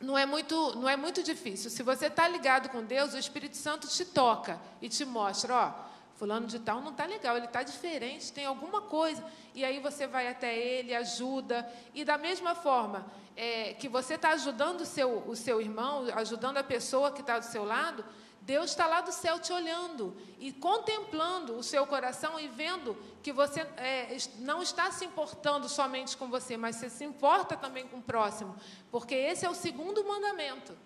não 0.01 0.17
é 0.17 0.27
muito, 0.27 0.77
não 0.77 0.89
é 0.89 0.97
muito 0.97 1.23
difícil. 1.23 1.71
Se 1.71 1.83
você 1.83 2.07
está 2.07 2.29
ligado 2.29 2.69
com 2.69 2.83
Deus, 2.83 3.15
o 3.15 3.19
Espírito 3.19 3.57
Santo 3.57 3.89
te 3.89 4.05
toca 4.05 4.61
e 4.81 4.89
te 4.89 5.05
mostra, 5.05 5.55
ó, 5.55 5.73
fulano 6.17 6.47
de 6.47 6.59
tal 6.59 6.81
não 6.81 6.91
está 6.91 7.07
legal, 7.07 7.37
ele 7.37 7.47
está 7.47 7.63
diferente, 7.63 8.33
tem 8.33 8.47
alguma 8.47 8.83
coisa. 8.83 9.25
E 9.55 9.65
aí 9.65 9.81
você 9.81 10.07
vai 10.07 10.29
até 10.29 10.57
ele, 10.57 10.95
ajuda. 10.95 11.71
E 11.95 12.05
da 12.05 12.19
mesma 12.19 12.55
forma 12.55 13.07
é, 13.37 13.75
que 13.75 13.89
você 13.89 14.15
está 14.15 14.31
ajudando 14.31 14.81
o 14.81 14.87
seu, 14.87 15.23
o 15.27 15.37
seu 15.37 15.61
irmão, 15.61 16.07
ajudando 16.15 16.59
a 16.59 16.65
pessoa 16.65 17.13
que 17.13 17.21
está 17.21 17.39
do 17.39 17.45
seu 17.45 17.65
lado, 17.65 18.05
Deus 18.47 18.71
está 18.71 18.87
lá 18.87 19.01
do 19.01 19.11
céu 19.11 19.41
te 19.41 19.53
olhando 19.53 20.17
e 20.39 20.53
contemplando 20.53 21.59
o 21.59 21.65
seu 21.65 21.85
coração 21.85 22.39
e 22.39 22.47
vendo 22.47 22.97
que 23.21 23.33
você 23.33 23.63
é, 23.77 24.17
não 24.39 24.63
está 24.63 24.89
se 24.93 25.05
importando 25.05 25.69
somente 25.69 26.17
com 26.17 26.29
você, 26.29 26.57
mas 26.57 26.77
você 26.77 26.89
se 26.89 27.05
importa 27.05 27.57
também 27.57 27.89
com 27.89 27.97
o 27.97 28.03
próximo, 28.03 28.55
porque 28.89 29.17
esse 29.17 29.45
é 29.45 29.51
o 29.51 29.55
segundo 29.55 30.05
mandamento. 30.05 30.79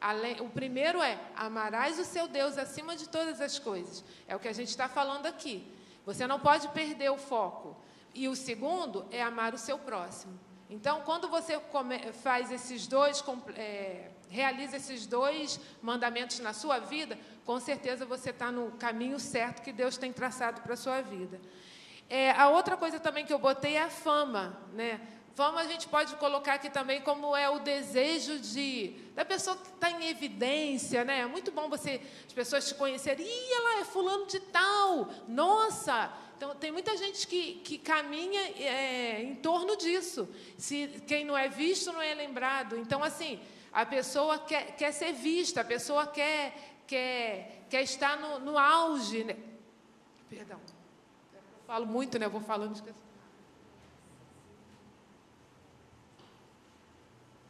Além, 0.00 0.40
o 0.40 0.48
primeiro 0.48 1.02
é: 1.02 1.20
amarás 1.36 1.98
o 1.98 2.04
seu 2.04 2.26
Deus 2.26 2.56
acima 2.56 2.96
de 2.96 3.06
todas 3.06 3.42
as 3.42 3.58
coisas. 3.58 4.02
É 4.26 4.34
o 4.34 4.40
que 4.40 4.48
a 4.48 4.54
gente 4.54 4.68
está 4.68 4.88
falando 4.88 5.26
aqui. 5.26 5.70
Você 6.06 6.26
não 6.26 6.40
pode 6.40 6.66
perder 6.68 7.10
o 7.10 7.18
foco. 7.18 7.76
E 8.14 8.26
o 8.26 8.34
segundo 8.34 9.06
é 9.10 9.22
amar 9.22 9.54
o 9.54 9.58
seu 9.58 9.78
próximo. 9.78 10.38
Então, 10.68 11.02
quando 11.02 11.28
você 11.28 11.58
come, 11.58 11.98
faz 12.14 12.50
esses 12.50 12.86
dois. 12.86 13.22
É, 13.54 14.10
realiza 14.32 14.76
esses 14.78 15.06
dois 15.06 15.60
mandamentos 15.82 16.38
na 16.40 16.52
sua 16.52 16.78
vida, 16.78 17.18
com 17.44 17.60
certeza 17.60 18.06
você 18.06 18.30
está 18.30 18.50
no 18.50 18.72
caminho 18.72 19.20
certo 19.20 19.62
que 19.62 19.72
Deus 19.72 19.96
tem 19.96 20.12
traçado 20.12 20.62
para 20.62 20.74
a 20.74 20.76
sua 20.76 21.02
vida. 21.02 21.40
É, 22.08 22.30
a 22.32 22.48
outra 22.48 22.76
coisa 22.76 22.98
também 22.98 23.24
que 23.24 23.32
eu 23.32 23.38
botei 23.38 23.76
é 23.76 23.82
a 23.82 23.90
fama, 23.90 24.58
né? 24.72 25.00
Fama 25.34 25.60
a 25.60 25.66
gente 25.66 25.88
pode 25.88 26.14
colocar 26.16 26.54
aqui 26.54 26.68
também 26.68 27.00
como 27.00 27.34
é 27.34 27.48
o 27.48 27.58
desejo 27.58 28.38
de 28.38 28.94
da 29.14 29.24
pessoa 29.24 29.56
que 29.56 29.68
está 29.68 29.90
em 29.90 30.08
evidência, 30.08 31.04
né? 31.04 31.20
É 31.20 31.26
muito 31.26 31.50
bom 31.52 31.68
você 31.68 32.00
as 32.26 32.32
pessoas 32.32 32.68
te 32.68 32.74
conhecerem. 32.74 33.26
Ih, 33.26 33.52
ela 33.52 33.80
é 33.80 33.84
fulano 33.84 34.26
de 34.26 34.40
tal. 34.40 35.08
Nossa, 35.26 36.12
então, 36.42 36.56
tem 36.56 36.72
muita 36.72 36.96
gente 36.96 37.24
que, 37.28 37.60
que 37.62 37.78
caminha 37.78 38.40
é, 38.58 39.22
em 39.22 39.36
torno 39.36 39.76
disso. 39.76 40.28
Se 40.58 40.88
quem 41.06 41.24
não 41.24 41.38
é 41.38 41.48
visto 41.48 41.92
não 41.92 42.02
é 42.02 42.12
lembrado. 42.14 42.76
Então, 42.76 43.00
assim, 43.00 43.38
a 43.72 43.86
pessoa 43.86 44.38
quer, 44.38 44.76
quer 44.76 44.92
ser 44.92 45.12
vista, 45.12 45.62
a 45.62 45.64
pessoa 45.64 46.06
quer, 46.06 46.54
quer, 46.86 47.64
quer 47.70 47.82
estar 47.82 48.18
no, 48.18 48.38
no 48.38 48.58
auge. 48.58 49.24
Né? 49.24 49.36
Perdão, 50.28 50.60
eu 51.32 51.64
falo 51.66 51.86
muito, 51.86 52.18
né? 52.18 52.26
Eu 52.26 52.30
vou 52.30 52.40
falando. 52.42 52.82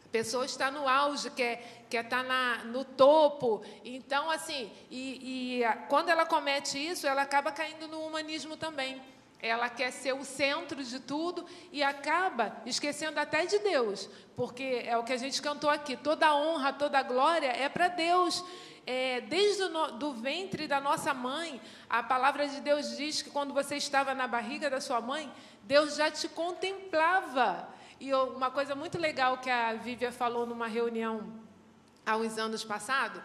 A 0.05 0.09
pessoa 0.13 0.45
está 0.45 0.71
no 0.71 0.87
auge, 0.87 1.31
quer, 1.31 1.87
quer 1.91 2.05
estar 2.05 2.23
na, 2.23 2.65
no 2.65 2.85
topo. 2.85 3.65
Então, 3.85 4.31
assim, 4.31 4.71
e, 4.91 5.61
e 5.61 5.65
quando 5.89 6.11
ela 6.11 6.25
comete 6.25 6.79
isso, 6.79 7.07
ela 7.07 7.23
acaba 7.23 7.51
caindo 7.51 7.89
no 7.89 8.07
humanismo 8.07 8.57
também. 8.57 9.03
Ela 9.43 9.69
quer 9.69 9.91
ser 9.91 10.15
o 10.15 10.25
centro 10.25 10.85
de 10.85 11.01
tudo 11.01 11.45
e 11.73 11.83
acaba 11.83 12.63
esquecendo 12.65 13.19
até 13.19 13.45
de 13.45 13.59
Deus, 13.59 14.09
porque 14.37 14.85
é 14.87 14.97
o 14.97 15.03
que 15.03 15.13
a 15.13 15.17
gente 15.17 15.43
cantou 15.43 15.69
aqui: 15.69 15.97
toda 15.97 16.33
honra, 16.35 16.73
toda 16.73 17.03
glória 17.03 17.49
é 17.49 17.69
para 17.69 17.89
Deus. 17.89 18.45
É, 18.87 19.21
desde 19.21 19.63
o 19.63 19.91
do 19.93 20.13
ventre 20.13 20.67
da 20.67 20.81
nossa 20.81 21.13
mãe, 21.13 21.61
a 21.89 22.03
palavra 22.03 22.49
de 22.49 22.61
Deus 22.61 22.97
diz 22.97 23.21
que 23.21 23.31
quando 23.31 23.53
você 23.53 23.77
estava 23.77 24.15
na 24.15 24.27
barriga 24.27 24.71
da 24.71 24.81
sua 24.81 25.01
mãe, 25.01 25.33
Deus 25.65 25.97
já 25.97 26.11
te 26.11 26.29
contemplava. 26.29 27.69
E 28.01 28.13
uma 28.15 28.51
coisa 28.51 28.75
muito 28.75 28.99
legal 28.99 29.39
que 29.39 29.51
a 29.51 29.75
Vívia 29.75 30.11
falou 30.11 30.47
numa 30.47 30.67
reunião 30.67 31.33
há 32.07 32.17
uns 32.17 32.39
anos 32.39 32.65
passados 32.65 33.23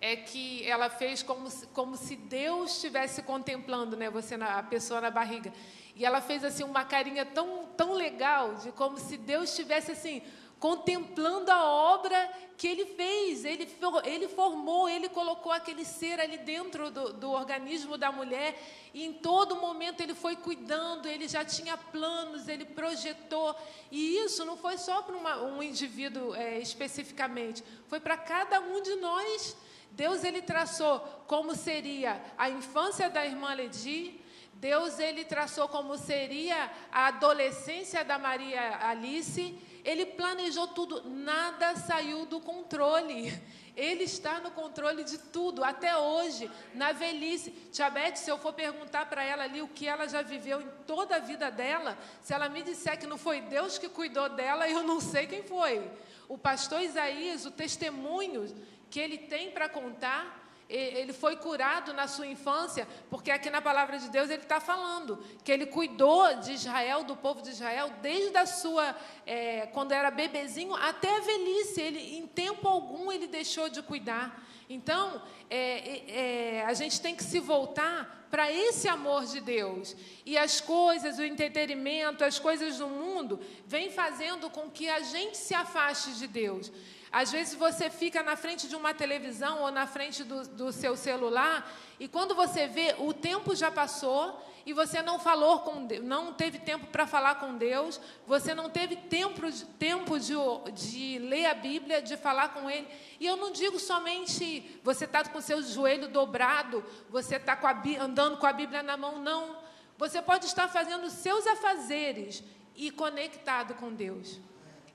é 0.00 0.16
que 0.16 0.66
ela 0.66 0.88
fez 0.88 1.22
como, 1.22 1.50
como 1.74 1.96
se 1.96 2.16
Deus 2.16 2.76
estivesse 2.76 3.22
contemplando 3.22 3.96
né, 3.96 4.08
você, 4.08 4.36
na, 4.36 4.58
a 4.58 4.62
pessoa 4.62 5.00
na 5.00 5.10
barriga. 5.10 5.52
E 5.94 6.06
ela 6.06 6.22
fez 6.22 6.42
assim 6.42 6.64
uma 6.64 6.84
carinha 6.84 7.26
tão, 7.26 7.66
tão 7.76 7.92
legal, 7.92 8.54
de 8.54 8.72
como 8.72 8.98
se 8.98 9.18
Deus 9.18 9.50
estivesse 9.50 9.92
assim, 9.92 10.22
contemplando 10.58 11.50
a 11.50 11.64
obra 11.64 12.30
que 12.56 12.66
ele 12.66 12.86
fez. 12.86 13.44
Ele, 13.44 13.68
ele 14.04 14.26
formou, 14.26 14.88
ele 14.88 15.10
colocou 15.10 15.52
aquele 15.52 15.84
ser 15.84 16.18
ali 16.18 16.38
dentro 16.38 16.90
do, 16.90 17.12
do 17.12 17.30
organismo 17.30 17.98
da 17.98 18.10
mulher, 18.10 18.58
e 18.94 19.04
em 19.04 19.12
todo 19.12 19.56
momento 19.56 20.00
ele 20.00 20.14
foi 20.14 20.34
cuidando, 20.34 21.06
ele 21.06 21.28
já 21.28 21.44
tinha 21.44 21.76
planos, 21.76 22.48
ele 22.48 22.64
projetou. 22.64 23.54
E 23.90 24.16
isso 24.24 24.46
não 24.46 24.56
foi 24.56 24.78
só 24.78 25.02
para 25.02 25.44
um 25.44 25.62
indivíduo 25.62 26.34
é, 26.34 26.58
especificamente, 26.58 27.62
foi 27.86 28.00
para 28.00 28.16
cada 28.16 28.60
um 28.60 28.80
de 28.80 28.94
nós. 28.96 29.56
Deus 29.92 30.24
ele 30.24 30.42
traçou 30.42 31.00
como 31.26 31.54
seria 31.54 32.20
a 32.36 32.48
infância 32.48 33.10
da 33.10 33.24
irmã 33.24 33.52
Ledi, 33.54 34.20
Deus 34.54 34.98
ele 34.98 35.24
traçou 35.24 35.68
como 35.68 35.96
seria 35.96 36.70
a 36.92 37.06
adolescência 37.06 38.04
da 38.04 38.18
Maria 38.18 38.86
Alice, 38.86 39.58
ele 39.82 40.04
planejou 40.04 40.68
tudo, 40.68 41.08
nada 41.08 41.74
saiu 41.76 42.26
do 42.26 42.40
controle. 42.40 43.32
Ele 43.76 44.04
está 44.04 44.40
no 44.40 44.50
controle 44.50 45.04
de 45.04 45.16
tudo, 45.16 45.64
até 45.64 45.96
hoje, 45.96 46.50
na 46.74 46.92
velhice. 46.92 47.50
Tiabete, 47.72 48.18
se 48.18 48.30
eu 48.30 48.36
for 48.36 48.52
perguntar 48.52 49.08
para 49.08 49.24
ela 49.24 49.44
ali 49.44 49.62
o 49.62 49.68
que 49.68 49.86
ela 49.86 50.06
já 50.06 50.20
viveu 50.20 50.60
em 50.60 50.68
toda 50.86 51.16
a 51.16 51.20
vida 51.20 51.50
dela, 51.50 51.96
se 52.20 52.34
ela 52.34 52.48
me 52.48 52.62
disser 52.62 52.98
que 52.98 53.06
não 53.06 53.16
foi 53.16 53.40
Deus 53.40 53.78
que 53.78 53.88
cuidou 53.88 54.28
dela, 54.28 54.68
eu 54.68 54.82
não 54.82 55.00
sei 55.00 55.26
quem 55.26 55.42
foi. 55.42 55.90
O 56.28 56.36
pastor 56.36 56.82
Isaías, 56.82 57.46
o 57.46 57.50
testemunho 57.50 58.44
que 58.90 58.98
ele 59.00 59.18
tem 59.18 59.50
para 59.50 59.68
contar. 59.68 60.38
Ele 60.68 61.12
foi 61.12 61.34
curado 61.34 61.92
na 61.92 62.06
sua 62.06 62.28
infância, 62.28 62.86
porque 63.10 63.32
aqui 63.32 63.50
na 63.50 63.60
palavra 63.60 63.98
de 63.98 64.08
Deus 64.08 64.30
ele 64.30 64.42
está 64.42 64.60
falando 64.60 65.18
que 65.42 65.50
ele 65.50 65.66
cuidou 65.66 66.36
de 66.36 66.52
Israel, 66.52 67.02
do 67.02 67.16
povo 67.16 67.42
de 67.42 67.50
Israel, 67.50 67.92
desde 68.00 68.36
a 68.36 68.46
sua, 68.46 68.96
é, 69.26 69.66
quando 69.72 69.90
era 69.90 70.12
bebezinho, 70.12 70.72
até 70.76 71.16
a 71.16 71.20
velhice. 71.20 71.80
Ele, 71.80 72.18
em 72.18 72.24
tempo 72.24 72.68
algum, 72.68 73.10
ele 73.10 73.26
deixou 73.26 73.68
de 73.68 73.82
cuidar. 73.82 74.40
Então, 74.68 75.20
é, 75.50 76.58
é, 76.58 76.64
a 76.64 76.72
gente 76.72 77.00
tem 77.00 77.16
que 77.16 77.24
se 77.24 77.40
voltar 77.40 78.28
para 78.30 78.52
esse 78.52 78.86
amor 78.86 79.24
de 79.26 79.40
Deus. 79.40 79.96
E 80.24 80.38
as 80.38 80.60
coisas, 80.60 81.18
o 81.18 81.24
entretenimento, 81.24 82.22
as 82.22 82.38
coisas 82.38 82.78
do 82.78 82.86
mundo, 82.86 83.40
vêm 83.66 83.90
fazendo 83.90 84.48
com 84.48 84.70
que 84.70 84.88
a 84.88 85.00
gente 85.00 85.36
se 85.36 85.52
afaste 85.52 86.12
de 86.12 86.28
Deus. 86.28 86.70
Às 87.12 87.32
vezes 87.32 87.54
você 87.54 87.90
fica 87.90 88.22
na 88.22 88.36
frente 88.36 88.68
de 88.68 88.76
uma 88.76 88.94
televisão 88.94 89.62
ou 89.62 89.70
na 89.72 89.84
frente 89.84 90.22
do, 90.22 90.46
do, 90.46 90.72
seu 90.72 90.96
celular 90.96 91.68
e 91.98 92.06
quando 92.06 92.36
você 92.36 92.68
vê 92.68 92.94
o 92.98 93.12
tempo 93.12 93.52
já 93.56 93.68
passou 93.68 94.40
e 94.64 94.72
você 94.72 95.02
não 95.02 95.18
falou 95.18 95.60
com 95.60 95.86
Deus, 95.86 96.04
não 96.04 96.32
teve 96.32 96.60
tempo 96.60 96.86
para 96.86 97.08
falar 97.08 97.36
com 97.36 97.56
Deus, 97.56 98.00
você 98.28 98.54
não 98.54 98.70
teve 98.70 98.94
tempo, 98.94 99.40
tempo 99.76 100.20
de, 100.20 100.34
de 100.72 101.18
ler 101.18 101.46
a 101.46 101.54
Bíblia, 101.54 102.00
de 102.00 102.16
falar 102.16 102.50
com 102.50 102.70
Ele. 102.70 102.86
E 103.18 103.26
eu 103.26 103.36
não 103.36 103.50
digo 103.50 103.80
somente 103.80 104.78
você 104.84 105.04
está 105.04 105.24
com 105.24 105.40
seu 105.40 105.60
joelho 105.62 106.06
dobrado, 106.06 106.84
você 107.08 107.36
está 107.36 107.58
andando 108.00 108.36
com 108.36 108.46
a 108.46 108.52
Bíblia 108.52 108.84
na 108.84 108.96
mão, 108.96 109.18
não. 109.18 109.56
Você 109.98 110.22
pode 110.22 110.46
estar 110.46 110.68
fazendo 110.68 111.10
seus 111.10 111.44
afazeres 111.44 112.44
e 112.76 112.92
conectado 112.92 113.74
com 113.74 113.92
Deus. 113.92 114.38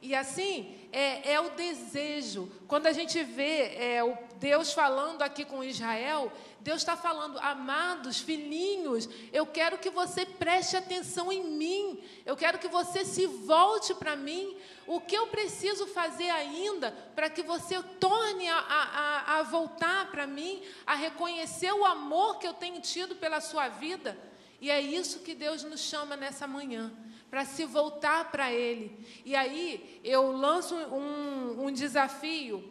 E 0.05 0.13
assim 0.13 0.71
é, 0.91 1.33
é, 1.33 1.39
o 1.41 1.49
desejo. 1.49 2.49
Quando 2.67 2.85
a 2.85 2.93
gente 2.93 3.23
vê 3.23 3.75
é, 3.75 4.03
o 4.03 4.15
Deus 4.35 4.71
falando 4.71 5.23
aqui 5.23 5.43
com 5.43 5.63
Israel, 5.63 6.31
Deus 6.59 6.77
está 6.77 6.95
falando, 6.95 7.39
amados 7.39 8.19
filhinhos, 8.19 9.09
eu 9.33 9.47
quero 9.47 9.79
que 9.79 9.89
você 9.89 10.27
preste 10.27 10.77
atenção 10.77 11.31
em 11.31 11.43
mim, 11.43 12.03
eu 12.23 12.37
quero 12.37 12.59
que 12.59 12.67
você 12.67 13.03
se 13.03 13.25
volte 13.25 13.95
para 13.95 14.15
mim. 14.15 14.55
O 14.85 15.01
que 15.01 15.15
eu 15.15 15.25
preciso 15.27 15.87
fazer 15.87 16.29
ainda 16.29 16.91
para 17.15 17.31
que 17.31 17.41
você 17.41 17.81
torne 17.99 18.47
a, 18.47 18.57
a, 18.57 19.39
a 19.39 19.43
voltar 19.43 20.11
para 20.11 20.27
mim, 20.27 20.61
a 20.85 20.93
reconhecer 20.93 21.73
o 21.73 21.83
amor 21.83 22.37
que 22.37 22.45
eu 22.45 22.53
tenho 22.53 22.79
tido 22.79 23.15
pela 23.15 23.41
sua 23.41 23.69
vida? 23.69 24.15
E 24.61 24.69
é 24.69 24.79
isso 24.79 25.21
que 25.21 25.33
Deus 25.33 25.63
nos 25.63 25.81
chama 25.81 26.15
nessa 26.15 26.45
manhã 26.45 26.93
para 27.35 27.43
se 27.43 27.65
voltar 27.65 28.31
para 28.31 28.49
Ele. 28.49 28.97
E 29.25 29.35
aí 29.35 29.99
eu 30.05 30.31
lanço 30.31 30.73
um, 30.73 31.65
um, 31.65 31.69
desafio. 31.69 32.63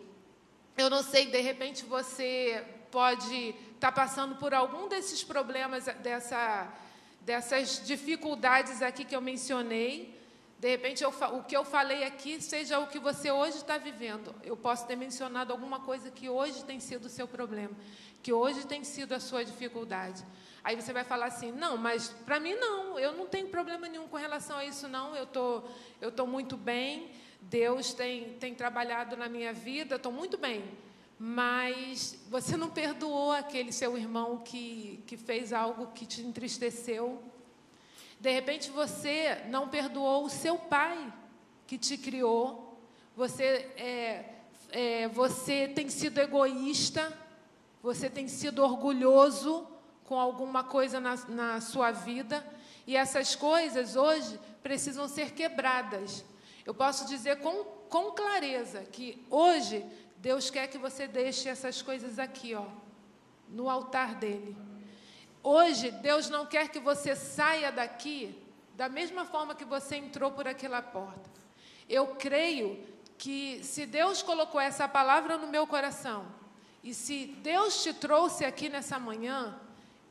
Eu 0.74 0.88
não 0.88 1.02
sei, 1.02 1.26
de 1.26 1.38
repente 1.38 1.84
você 1.84 2.64
pode 2.90 3.54
está 3.74 3.92
passando 3.92 4.36
por 4.36 4.54
algum 4.54 4.88
desses 4.88 5.22
problemas, 5.22 5.84
dessa, 6.02 6.66
dessas 7.20 7.84
dificuldades 7.84 8.80
aqui 8.80 9.04
que 9.04 9.14
eu 9.14 9.20
mencionei, 9.20 10.18
de 10.58 10.70
repente 10.70 11.04
eu, 11.04 11.10
o 11.10 11.42
que 11.42 11.54
eu 11.54 11.62
falei 11.66 12.02
aqui 12.02 12.40
seja 12.40 12.78
o 12.78 12.86
que 12.86 12.98
você 12.98 13.30
hoje 13.30 13.58
está 13.58 13.76
vivendo. 13.76 14.34
Eu 14.42 14.56
posso 14.56 14.86
ter 14.86 14.96
mencionado 14.96 15.52
alguma 15.52 15.80
coisa 15.80 16.10
que 16.10 16.30
hoje 16.30 16.64
tem 16.64 16.80
sido 16.80 17.04
o 17.04 17.10
seu 17.10 17.28
problema, 17.28 17.76
que 18.22 18.32
hoje 18.32 18.66
tem 18.66 18.82
sido 18.82 19.12
a 19.12 19.20
sua 19.20 19.44
dificuldade. 19.44 20.24
Aí 20.64 20.74
você 20.74 20.92
vai 20.92 21.04
falar 21.04 21.26
assim: 21.26 21.52
não, 21.52 21.76
mas 21.76 22.08
para 22.24 22.40
mim 22.40 22.54
não, 22.54 22.98
eu 22.98 23.12
não 23.12 23.26
tenho 23.26 23.48
problema 23.48 23.86
nenhum 23.86 24.08
com 24.08 24.16
relação 24.16 24.56
a 24.56 24.64
isso, 24.64 24.88
não. 24.88 25.14
Eu 25.14 25.26
tô, 25.26 25.62
eu 26.00 26.10
tô 26.10 26.26
muito 26.26 26.56
bem. 26.56 27.10
Deus 27.42 27.92
tem, 27.92 28.30
tem 28.40 28.54
trabalhado 28.54 29.16
na 29.16 29.28
minha 29.28 29.52
vida, 29.52 29.96
estou 29.96 30.10
muito 30.10 30.38
bem 30.38 30.64
mas 31.18 32.18
você 32.28 32.56
não 32.56 32.68
perdoou 32.68 33.32
aquele 33.32 33.72
seu 33.72 33.96
irmão 33.96 34.38
que, 34.38 35.02
que 35.06 35.16
fez 35.16 35.52
algo 35.52 35.86
que 35.94 36.04
te 36.04 36.20
entristeceu. 36.20 37.22
De 38.18 38.30
repente 38.30 38.70
você 38.70 39.42
não 39.48 39.68
perdoou 39.68 40.24
o 40.24 40.30
seu 40.30 40.58
pai 40.58 41.12
que 41.66 41.78
te 41.78 41.96
criou. 41.96 42.78
Você, 43.16 43.44
é, 43.76 44.24
é, 44.70 45.08
você 45.08 45.68
tem 45.68 45.88
sido 45.88 46.18
egoísta, 46.18 47.16
você 47.82 48.10
tem 48.10 48.26
sido 48.26 48.62
orgulhoso 48.62 49.66
com 50.04 50.18
alguma 50.18 50.64
coisa 50.64 51.00
na, 51.00 51.16
na 51.28 51.60
sua 51.60 51.90
vida. 51.90 52.44
E 52.86 52.96
essas 52.96 53.34
coisas 53.34 53.96
hoje 53.96 54.38
precisam 54.62 55.08
ser 55.08 55.32
quebradas. 55.32 56.24
Eu 56.64 56.74
posso 56.74 57.06
dizer 57.06 57.40
com, 57.40 57.64
com 57.88 58.12
clareza 58.12 58.82
que 58.84 59.24
hoje 59.30 59.84
Deus 60.16 60.48
quer 60.50 60.68
que 60.68 60.78
você 60.78 61.06
deixe 61.06 61.48
essas 61.48 61.82
coisas 61.82 62.18
aqui, 62.18 62.54
ó, 62.54 62.66
no 63.48 63.68
altar 63.68 64.14
dele. 64.14 64.56
Hoje, 65.42 65.90
Deus 65.90 66.30
não 66.30 66.46
quer 66.46 66.68
que 66.70 66.80
você 66.80 67.14
saia 67.14 67.70
daqui 67.70 68.42
da 68.74 68.88
mesma 68.88 69.26
forma 69.26 69.54
que 69.54 69.66
você 69.66 69.96
entrou 69.96 70.30
por 70.30 70.48
aquela 70.48 70.80
porta. 70.80 71.30
Eu 71.86 72.14
creio 72.14 72.82
que 73.18 73.62
se 73.62 73.84
Deus 73.84 74.22
colocou 74.22 74.58
essa 74.58 74.88
palavra 74.88 75.36
no 75.36 75.46
meu 75.46 75.66
coração, 75.66 76.24
e 76.82 76.94
se 76.94 77.26
Deus 77.42 77.82
te 77.82 77.92
trouxe 77.92 78.44
aqui 78.44 78.70
nessa 78.70 78.98
manhã, 78.98 79.58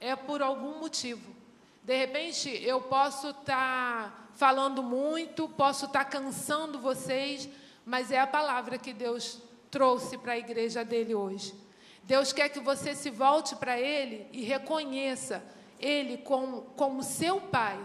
é 0.03 0.17
por 0.17 0.41
algum 0.41 0.79
motivo. 0.79 1.33
De 1.81 1.95
repente, 1.95 2.49
eu 2.49 2.81
posso 2.81 3.29
estar 3.29 3.45
tá 3.45 4.27
falando 4.33 4.83
muito, 4.83 5.47
posso 5.47 5.85
estar 5.85 6.03
tá 6.03 6.09
cansando 6.09 6.77
vocês, 6.77 7.47
mas 7.85 8.11
é 8.11 8.19
a 8.19 8.27
palavra 8.27 8.77
que 8.77 8.91
Deus 8.91 9.41
trouxe 9.71 10.17
para 10.17 10.33
a 10.33 10.37
igreja 10.37 10.83
dele 10.83 11.15
hoje. 11.15 11.55
Deus 12.03 12.33
quer 12.33 12.49
que 12.49 12.59
você 12.59 12.93
se 12.93 13.09
volte 13.09 13.55
para 13.55 13.79
Ele 13.79 14.27
e 14.33 14.43
reconheça 14.43 15.41
Ele 15.79 16.17
como, 16.17 16.63
como 16.75 17.01
seu 17.01 17.39
Pai, 17.39 17.79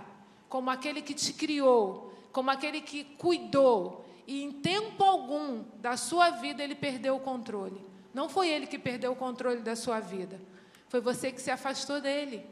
como 0.48 0.70
aquele 0.70 1.00
que 1.00 1.14
te 1.14 1.32
criou, 1.32 2.12
como 2.32 2.50
aquele 2.50 2.80
que 2.80 3.04
cuidou. 3.04 4.04
E 4.26 4.42
em 4.42 4.50
tempo 4.50 5.04
algum 5.04 5.62
da 5.76 5.96
sua 5.96 6.30
vida 6.30 6.64
Ele 6.64 6.74
perdeu 6.74 7.14
o 7.14 7.20
controle. 7.20 7.80
Não 8.12 8.28
foi 8.28 8.48
Ele 8.48 8.66
que 8.66 8.78
perdeu 8.78 9.12
o 9.12 9.16
controle 9.16 9.60
da 9.60 9.76
sua 9.76 10.00
vida, 10.00 10.40
foi 10.88 11.00
você 11.00 11.30
que 11.30 11.40
se 11.40 11.50
afastou 11.50 12.00
dele. 12.00 12.46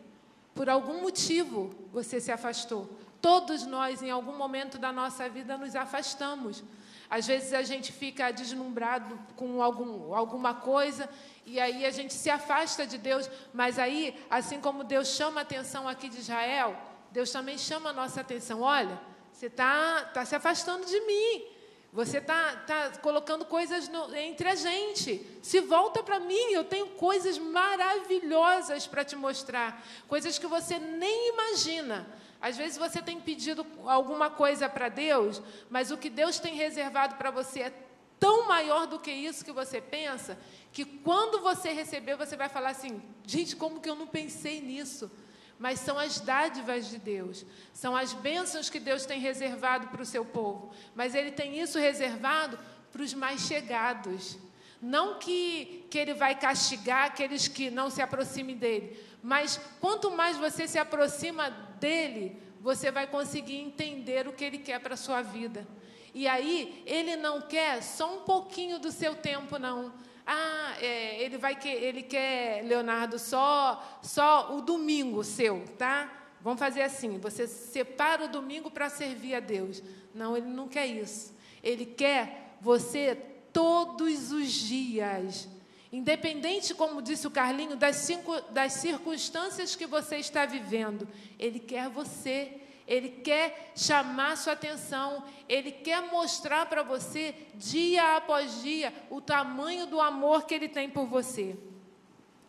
Por 0.55 0.69
algum 0.69 1.03
motivo 1.03 1.75
você 1.93 2.21
se 2.21 2.33
afastou. 2.33 2.89
Todos 3.21 3.67
nós, 3.67 4.03
em 4.03 4.11
algum 4.11 4.37
momento 4.37 4.79
da 4.79 4.93
nossa 4.93 5.29
vida, 5.29 5.57
nos 5.57 5.75
afastamos. 5.75 6.63
Às 7.09 7.27
vezes 7.27 7.53
a 7.53 7.63
gente 7.63 7.93
fica 7.93 8.31
deslumbrado 8.31 9.19
com 9.37 9.63
algum, 9.63 10.15
alguma 10.15 10.55
coisa 10.55 11.09
e 11.45 11.61
aí 11.61 11.87
a 11.87 11.91
gente 11.91 12.13
se 12.13 12.29
afasta 12.29 12.85
de 12.87 12.99
Deus, 12.99 13.31
mas 13.55 13.79
aí, 13.79 14.21
assim 14.29 14.61
como 14.61 14.83
Deus 14.83 15.09
chama 15.09 15.41
a 15.41 15.43
atenção 15.43 15.89
aqui 15.89 16.09
de 16.09 16.19
Israel, 16.19 16.77
Deus 17.13 17.31
também 17.31 17.57
chama 17.57 17.91
a 17.91 17.93
nossa 17.93 18.21
atenção. 18.21 18.63
Olha, 18.63 19.01
você 19.33 19.47
está 19.47 20.03
tá 20.13 20.25
se 20.25 20.35
afastando 20.35 20.85
de 20.85 21.01
mim. 21.03 21.56
Você 21.93 22.19
está 22.19 22.57
tá 22.67 22.91
colocando 22.99 23.45
coisas 23.45 23.89
no, 23.89 24.15
entre 24.15 24.49
a 24.49 24.55
gente. 24.55 25.27
Se 25.43 25.61
volta 25.61 26.03
para 26.03 26.21
mim, 26.21 26.53
eu 26.53 26.65
tenho 26.65 26.89
coisas 26.89 27.39
maravilhosas 27.39 28.87
para 28.87 29.05
te 29.05 29.17
mostrar. 29.17 29.83
Coisas 30.07 30.39
que 30.39 30.47
você 30.47 30.79
nem 30.79 31.31
imagina. 31.31 32.07
Às 32.41 32.57
vezes 32.57 32.77
você 32.77 33.01
tem 33.01 33.19
pedido 33.21 33.67
alguma 33.85 34.29
coisa 34.29 34.69
para 34.69 34.89
Deus, 34.89 35.41
mas 35.71 35.91
o 35.91 35.97
que 35.97 36.11
Deus 36.11 36.39
tem 36.39 36.55
reservado 36.55 37.17
para 37.17 37.31
você 37.31 37.61
é 37.63 37.73
tão 38.21 38.47
maior 38.47 38.87
do 38.87 38.99
que 38.99 39.11
isso 39.11 39.45
que 39.45 39.53
você 39.53 39.81
pensa, 39.81 40.39
que 40.73 40.85
quando 40.85 41.41
você 41.41 41.73
receber, 41.73 42.17
você 42.17 42.37
vai 42.37 42.49
falar 42.49 42.71
assim: 42.71 43.03
gente, 43.27 43.57
como 43.57 43.81
que 43.81 43.89
eu 43.89 43.95
não 43.95 44.07
pensei 44.07 44.61
nisso? 44.61 45.11
Mas 45.59 45.81
são 45.81 45.99
as 45.99 46.21
dádivas 46.21 46.89
de 46.89 46.99
Deus, 46.99 47.47
são 47.73 47.97
as 47.97 48.13
bênçãos 48.13 48.69
que 48.69 48.79
Deus 48.79 49.07
tem 49.07 49.19
reservado 49.19 49.89
para 49.89 50.03
o 50.03 50.07
seu 50.07 50.25
povo. 50.25 50.71
Mas 50.95 51.15
Ele 51.15 51.31
tem 51.31 51.59
isso 51.59 51.79
reservado 51.79 52.59
para 52.93 53.03
os 53.03 53.15
mais 53.15 53.43
chegados. 53.43 54.39
Não 54.83 55.19
que, 55.19 55.87
que 55.91 55.99
Ele 55.99 56.13
vai 56.13 56.39
castigar 56.39 57.07
aqueles 57.07 57.49
que 57.49 57.71
não 57.71 57.89
se 57.89 58.03
aproximem 58.03 58.57
dele, 58.57 58.99
mas 59.23 59.59
quanto 59.81 60.11
mais 60.11 60.37
você 60.37 60.69
se 60.69 60.79
aproxima 60.79 61.51
dele, 61.81 62.41
você 62.61 62.91
vai 62.91 63.07
conseguir 63.07 63.57
entender 63.57 64.27
o 64.27 64.33
que 64.33 64.45
ele 64.45 64.59
quer 64.59 64.81
para 64.81 64.95
a 64.95 64.97
sua 64.97 65.23
vida. 65.23 65.67
E 66.15 66.27
aí, 66.27 66.83
ele 66.87 67.17
não 67.17 67.43
quer 67.43 67.83
só 67.83 68.17
um 68.17 68.21
pouquinho 68.23 68.79
do 68.79 68.91
seu 68.91 69.15
tempo, 69.15 69.59
não. 69.59 69.93
Ah, 70.27 70.75
é, 70.81 71.23
ele 71.23 71.39
vai 71.39 71.55
que 71.55 71.69
ele 71.69 72.03
quer, 72.03 72.65
Leonardo, 72.65 73.19
só 73.19 74.01
só 74.03 74.57
o 74.57 74.61
domingo 74.61 75.23
seu, 75.23 75.65
tá? 75.79 76.13
Vamos 76.41 76.59
fazer 76.59 76.83
assim, 76.83 77.19
você 77.19 77.47
separa 77.47 78.25
o 78.25 78.29
domingo 78.29 78.71
para 78.71 78.89
servir 78.89 79.35
a 79.35 79.41
Deus. 79.41 79.83
Não, 80.15 80.37
ele 80.37 80.47
não 80.47 80.69
quer 80.69 80.87
isso. 80.87 81.35
Ele 81.63 81.87
quer 81.87 82.57
você 82.61 83.17
todos 83.53 84.33
os 84.33 84.53
dias. 84.53 85.49
Independente, 85.93 86.75
como 86.75 87.01
disse 87.01 87.27
o 87.27 87.31
Carlinho, 87.31 87.77
das, 87.77 87.97
cinco, 87.97 88.41
das 88.51 88.75
circunstâncias 88.75 89.75
que 89.75 89.87
você 89.87 90.17
está 90.17 90.45
vivendo, 90.45 91.09
Ele 91.39 91.59
quer 91.59 91.89
você, 91.89 92.61
Ele 92.87 93.09
quer 93.09 93.73
chamar 93.75 94.37
sua 94.37 94.53
atenção, 94.53 95.25
Ele 95.49 95.73
quer 95.73 96.03
mostrar 96.03 96.67
para 96.67 96.83
você, 96.83 97.35
dia 97.55 98.17
após 98.17 98.63
dia, 98.63 98.93
o 99.11 99.21
tamanho 99.21 99.87
do 99.87 100.01
amor 100.01 100.47
que 100.47 100.55
Ele 100.55 100.69
tem 100.69 100.89
por 100.89 101.07
você. 101.07 101.57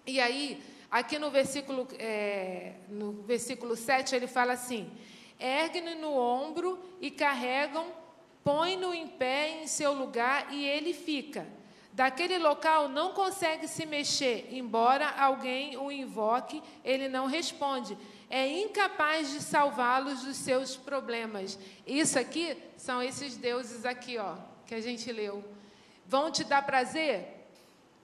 E 0.06 0.20
aí, 0.20 0.62
aqui 0.92 1.18
no 1.18 1.32
versículo, 1.32 1.88
é, 1.98 2.76
no 2.88 3.12
versículo 3.24 3.76
7, 3.76 4.16
ele 4.16 4.28
fala 4.28 4.54
assim: 4.54 4.92
ergue-no 5.40 5.96
no 5.96 6.18
ombro 6.18 6.80
e 7.02 7.12
carregam, 7.12 7.88
põe-no 8.44 8.94
em 8.94 9.08
pé 9.08 9.62
em 9.62 9.68
seu 9.68 9.92
lugar 9.94 10.54
e 10.54 10.64
ele 10.64 10.94
fica 10.94 11.46
daquele 11.98 12.38
local 12.38 12.88
não 12.88 13.12
consegue 13.12 13.68
se 13.68 13.84
mexer, 13.84 14.50
embora 14.52 15.10
alguém 15.10 15.78
o 15.78 15.92
invoque, 15.92 16.62
ele 16.86 17.10
não 17.10 17.26
responde. 17.26 17.98
É 18.30 18.46
incapaz 18.62 19.32
de 19.32 19.42
salvá-los 19.42 20.24
dos 20.24 20.36
seus 20.36 20.76
problemas. 20.76 21.58
Isso 21.86 22.20
aqui 22.20 22.58
são 22.76 23.02
esses 23.02 23.38
deuses 23.38 23.86
aqui, 23.86 24.18
ó, 24.18 24.36
que 24.66 24.76
a 24.76 24.82
gente 24.82 25.12
leu. 25.12 25.44
Vão 26.06 26.30
te 26.30 26.44
dar 26.44 26.66
prazer? 26.66 27.36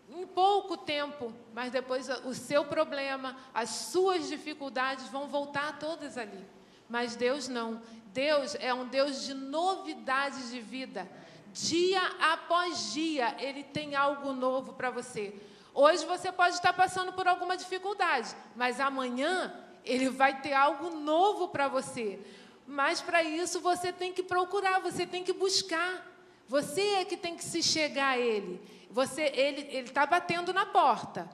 Em 0.09 0.25
pouco 0.25 0.77
tempo, 0.77 1.33
mas 1.53 1.71
depois 1.71 2.07
o 2.25 2.33
seu 2.33 2.65
problema, 2.65 3.35
as 3.53 3.69
suas 3.69 4.29
dificuldades 4.29 5.07
vão 5.09 5.27
voltar 5.27 5.79
todas 5.79 6.17
ali. 6.17 6.45
Mas 6.87 7.15
Deus 7.15 7.47
não. 7.47 7.81
Deus 8.13 8.55
é 8.59 8.73
um 8.73 8.87
Deus 8.87 9.25
de 9.25 9.33
novidades 9.33 10.51
de 10.51 10.61
vida. 10.61 11.09
Dia 11.53 12.01
após 12.19 12.93
dia, 12.93 13.35
Ele 13.39 13.63
tem 13.63 13.95
algo 13.95 14.33
novo 14.33 14.73
para 14.73 14.89
você. 14.89 15.33
Hoje 15.73 16.05
você 16.05 16.31
pode 16.31 16.55
estar 16.55 16.73
passando 16.73 17.11
por 17.13 17.27
alguma 17.27 17.57
dificuldade, 17.57 18.35
mas 18.55 18.79
amanhã 18.79 19.51
Ele 19.85 20.09
vai 20.09 20.41
ter 20.41 20.53
algo 20.53 20.91
novo 20.91 21.47
para 21.49 21.67
você. 21.67 22.19
Mas 22.65 23.01
para 23.01 23.23
isso 23.23 23.59
você 23.59 23.91
tem 23.91 24.13
que 24.13 24.23
procurar, 24.23 24.79
você 24.79 25.05
tem 25.05 25.23
que 25.23 25.33
buscar. 25.33 26.11
Você 26.47 26.81
é 26.81 27.05
que 27.05 27.17
tem 27.17 27.35
que 27.35 27.43
se 27.43 27.61
chegar 27.61 28.09
a 28.09 28.17
Ele. 28.17 28.61
Você, 28.93 29.23
ele 29.23 29.61
está 29.79 30.05
batendo 30.05 30.53
na 30.53 30.67
porta, 30.67 31.27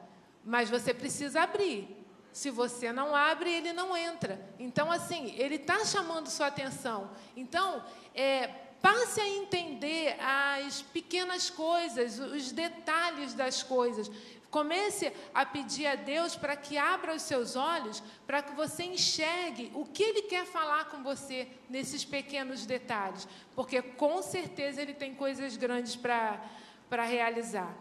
mas 0.46 0.70
você 0.70 0.94
precisa 0.94 1.42
abrir. 1.42 2.00
Se 2.32 2.50
você 2.50 2.94
não 2.94 3.14
abre, 3.14 3.52
ele 3.52 3.74
não 3.74 3.98
entra. 3.98 4.40
Então, 4.58 4.90
assim, 4.90 5.36
ele 5.38 5.56
está 5.56 5.84
chamando 5.84 6.30
sua 6.30 6.48
atenção. 6.48 7.12
Então, 7.36 7.84
é, 8.16 8.48
passe 8.82 9.20
a 9.20 9.28
entender 9.28 10.16
as 10.22 10.82
pequenas 10.82 11.50
coisas, 11.50 12.18
os 12.18 12.54
detalhes 12.54 13.34
das 13.34 13.62
coisas. 13.62 14.10
Comece 14.50 15.14
a 15.34 15.46
pedir 15.46 15.86
a 15.86 15.96
Deus 15.96 16.36
para 16.36 16.56
que 16.56 16.78
abra 16.78 17.14
os 17.14 17.22
seus 17.22 17.56
olhos, 17.56 18.02
para 18.26 18.42
que 18.42 18.56
você 18.56 18.84
enxergue 18.84 19.72
o 19.76 19.86
que 19.86 20.02
Ele 20.02 20.24
quer 20.24 20.46
falar 20.46 20.86
com 20.86 21.04
você 21.04 21.48
nesses 21.70 22.04
pequenos 22.04 22.66
detalhes, 22.66 23.28
porque 23.56 23.82
com 23.82 24.22
certeza 24.24 24.82
Ele 24.82 24.94
tem 24.94 25.14
coisas 25.14 25.56
grandes 25.56 25.96
para 25.96 27.04
realizar. 27.06 27.76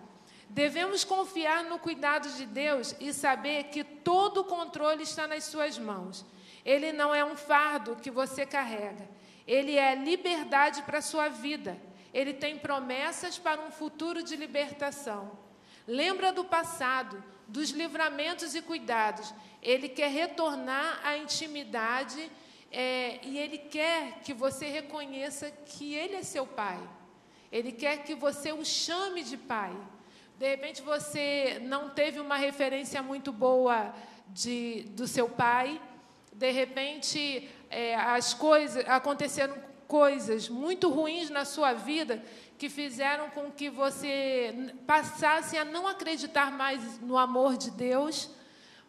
Devemos 0.50 1.04
confiar 1.04 1.64
no 1.64 1.78
cuidado 1.78 2.28
de 2.30 2.44
Deus 2.44 2.94
e 3.00 3.12
saber 3.12 3.64
que 3.64 3.82
todo 3.82 4.42
o 4.42 4.44
controle 4.44 5.02
está 5.02 5.26
nas 5.26 5.44
Suas 5.44 5.78
mãos. 5.78 6.24
Ele 6.64 6.92
não 6.92 7.14
é 7.14 7.24
um 7.24 7.36
fardo 7.36 7.96
que 7.96 8.10
você 8.10 8.44
carrega, 8.44 9.08
ele 9.46 9.76
é 9.76 9.94
liberdade 9.94 10.82
para 10.82 10.98
a 10.98 11.02
sua 11.02 11.28
vida. 11.28 11.80
Ele 12.12 12.34
tem 12.34 12.58
promessas 12.58 13.38
para 13.38 13.60
um 13.60 13.70
futuro 13.70 14.22
de 14.22 14.36
libertação. 14.36 15.47
Lembra 15.88 16.32
do 16.32 16.44
passado, 16.44 17.24
dos 17.46 17.70
livramentos 17.70 18.54
e 18.54 18.60
cuidados. 18.60 19.32
Ele 19.62 19.88
quer 19.88 20.10
retornar 20.10 21.00
à 21.02 21.16
intimidade 21.16 22.30
é, 22.70 23.18
e 23.22 23.38
ele 23.38 23.56
quer 23.56 24.20
que 24.20 24.34
você 24.34 24.66
reconheça 24.66 25.50
que 25.50 25.94
ele 25.94 26.16
é 26.16 26.22
seu 26.22 26.46
pai. 26.46 26.78
Ele 27.50 27.72
quer 27.72 28.04
que 28.04 28.14
você 28.14 28.52
o 28.52 28.66
chame 28.66 29.22
de 29.22 29.38
pai. 29.38 29.74
De 30.38 30.46
repente 30.46 30.82
você 30.82 31.58
não 31.62 31.88
teve 31.88 32.20
uma 32.20 32.36
referência 32.36 33.02
muito 33.02 33.32
boa 33.32 33.94
de, 34.28 34.82
do 34.90 35.08
seu 35.08 35.26
pai. 35.26 35.80
De 36.34 36.50
repente 36.50 37.48
é, 37.70 37.96
as 37.96 38.34
coisas 38.34 38.86
aconteceram 38.86 39.56
coisas 39.88 40.50
muito 40.50 40.90
ruins 40.90 41.30
na 41.30 41.46
sua 41.46 41.72
vida 41.72 42.22
que 42.58 42.68
fizeram 42.68 43.30
com 43.30 43.50
que 43.50 43.70
você 43.70 44.74
passasse 44.86 45.56
a 45.56 45.64
não 45.64 45.88
acreditar 45.88 46.52
mais 46.52 47.00
no 47.00 47.16
amor 47.16 47.56
de 47.56 47.70
Deus, 47.70 48.30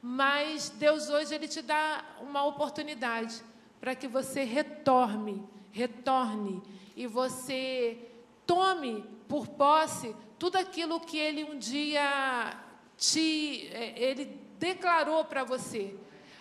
mas 0.02 0.70
Deus 0.70 1.10
hoje 1.10 1.34
ele 1.34 1.48
te 1.48 1.62
dá 1.62 2.04
uma 2.22 2.46
oportunidade 2.46 3.42
para 3.80 3.96
que 3.96 4.08
você 4.08 4.44
retorne, 4.44 5.42
retorne 5.72 6.62
e 6.96 7.08
você 7.08 7.98
tome 8.46 9.06
por 9.28 9.48
posse 9.48 10.14
tudo 10.38 10.58
aquilo 10.58 11.00
que 11.00 11.18
ele 11.18 11.46
um 11.46 11.58
dia 11.58 12.58
te 12.98 13.68
é, 13.72 13.94
ele 13.98 14.26
declarou 14.60 15.24
para 15.24 15.46
você. 15.46 15.96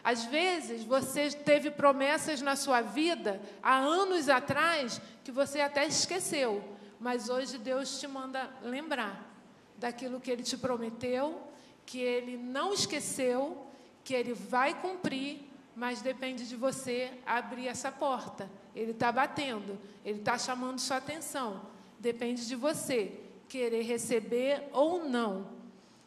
Às 0.09 0.25
vezes 0.25 0.85
você 0.85 1.31
teve 1.31 1.71
promessas 1.71 2.40
na 2.40 2.57
sua 2.57 2.81
vida 2.81 3.38
há 3.62 3.77
anos 3.77 4.31
atrás 4.31 5.03
que 5.23 5.31
você 5.31 5.61
até 5.61 5.87
esqueceu. 5.87 6.64
Mas 6.99 7.29
hoje 7.29 7.59
Deus 7.59 8.01
te 8.01 8.09
manda 8.09 8.49
lembrar 8.62 9.31
daquilo 9.77 10.18
que 10.18 10.31
Ele 10.31 10.42
te 10.42 10.57
prometeu, 10.57 11.38
que 11.85 12.01
Ele 12.01 12.38
não 12.38 12.73
esqueceu, 12.73 13.66
que 14.03 14.14
Ele 14.14 14.33
vai 14.33 14.81
cumprir, 14.81 15.47
mas 15.77 16.01
depende 16.01 16.49
de 16.49 16.57
você 16.57 17.12
abrir 17.27 17.68
essa 17.68 17.92
porta. 17.92 18.51
Ele 18.75 18.92
está 18.92 19.12
batendo, 19.12 19.79
Ele 20.03 20.21
está 20.21 20.38
chamando 20.38 20.79
sua 20.79 20.97
atenção. 20.97 21.61
Depende 21.99 22.49
de 22.49 22.57
você 22.57 23.12
querer 23.47 23.83
receber 23.83 24.71
ou 24.73 25.07
não. 25.07 25.51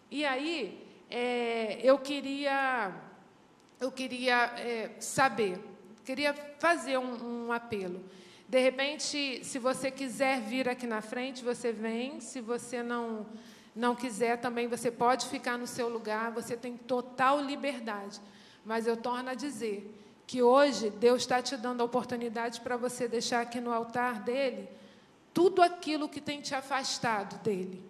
E 0.09 0.25
aí, 0.25 0.87
é, 1.07 1.79
eu 1.83 1.99
queria, 1.99 2.91
eu 3.81 3.91
queria 3.91 4.53
é, 4.59 4.91
saber, 4.99 5.59
queria 6.05 6.33
fazer 6.59 6.97
um, 6.97 7.47
um 7.47 7.51
apelo. 7.51 8.01
De 8.47 8.59
repente, 8.59 9.43
se 9.43 9.57
você 9.57 9.89
quiser 9.89 10.39
vir 10.41 10.69
aqui 10.69 10.85
na 10.85 11.01
frente, 11.01 11.43
você 11.43 11.71
vem. 11.71 12.19
Se 12.19 12.39
você 12.39 12.83
não 12.83 13.25
não 13.73 13.95
quiser, 13.95 14.37
também 14.37 14.67
você 14.67 14.91
pode 14.91 15.25
ficar 15.27 15.57
no 15.57 15.65
seu 15.65 15.89
lugar. 15.89 16.31
Você 16.31 16.55
tem 16.55 16.77
total 16.77 17.41
liberdade. 17.41 18.19
Mas 18.63 18.85
eu 18.85 18.95
torno 18.95 19.29
a 19.29 19.33
dizer 19.33 19.97
que 20.27 20.43
hoje 20.43 20.89
Deus 20.89 21.21
está 21.23 21.41
te 21.41 21.57
dando 21.57 21.81
a 21.81 21.85
oportunidade 21.85 22.61
para 22.61 22.77
você 22.77 23.07
deixar 23.07 23.41
aqui 23.41 23.59
no 23.59 23.71
altar 23.71 24.21
dele 24.21 24.69
tudo 25.33 25.61
aquilo 25.61 26.09
que 26.09 26.21
tem 26.21 26.41
te 26.41 26.53
afastado 26.53 27.41
dele. 27.41 27.83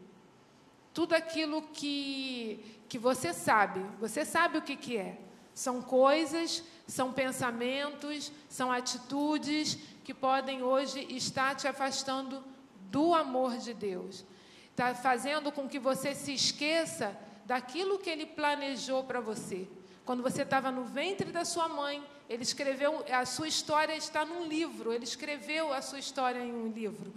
Tudo 0.93 1.15
aquilo 1.15 1.63
que, 1.73 2.81
que 2.87 2.99
você 2.99 3.33
sabe. 3.33 3.83
Você 3.99 4.23
sabe 4.23 4.59
o 4.59 4.61
que, 4.61 4.75
que 4.75 4.97
é. 4.97 5.17
São 5.61 5.79
coisas, 5.79 6.63
são 6.87 7.13
pensamentos, 7.13 8.31
são 8.49 8.71
atitudes 8.71 9.77
que 10.03 10.11
podem 10.11 10.63
hoje 10.63 11.05
estar 11.15 11.53
te 11.53 11.67
afastando 11.67 12.43
do 12.89 13.13
amor 13.13 13.55
de 13.57 13.71
Deus. 13.71 14.25
Está 14.71 14.95
fazendo 14.95 15.51
com 15.51 15.69
que 15.69 15.77
você 15.77 16.15
se 16.15 16.33
esqueça 16.33 17.15
daquilo 17.45 17.99
que 17.99 18.09
Ele 18.09 18.25
planejou 18.25 19.03
para 19.03 19.21
você. 19.21 19.67
Quando 20.03 20.23
você 20.23 20.41
estava 20.41 20.71
no 20.71 20.83
ventre 20.83 21.31
da 21.31 21.45
sua 21.45 21.69
mãe, 21.69 22.03
Ele 22.27 22.41
escreveu, 22.41 23.05
a 23.11 23.23
sua 23.23 23.47
história 23.47 23.95
está 23.95 24.25
num 24.25 24.47
livro, 24.47 24.91
Ele 24.91 25.03
escreveu 25.03 25.71
a 25.71 25.79
sua 25.79 25.99
história 25.99 26.39
em 26.39 26.51
um 26.51 26.71
livro. 26.71 27.13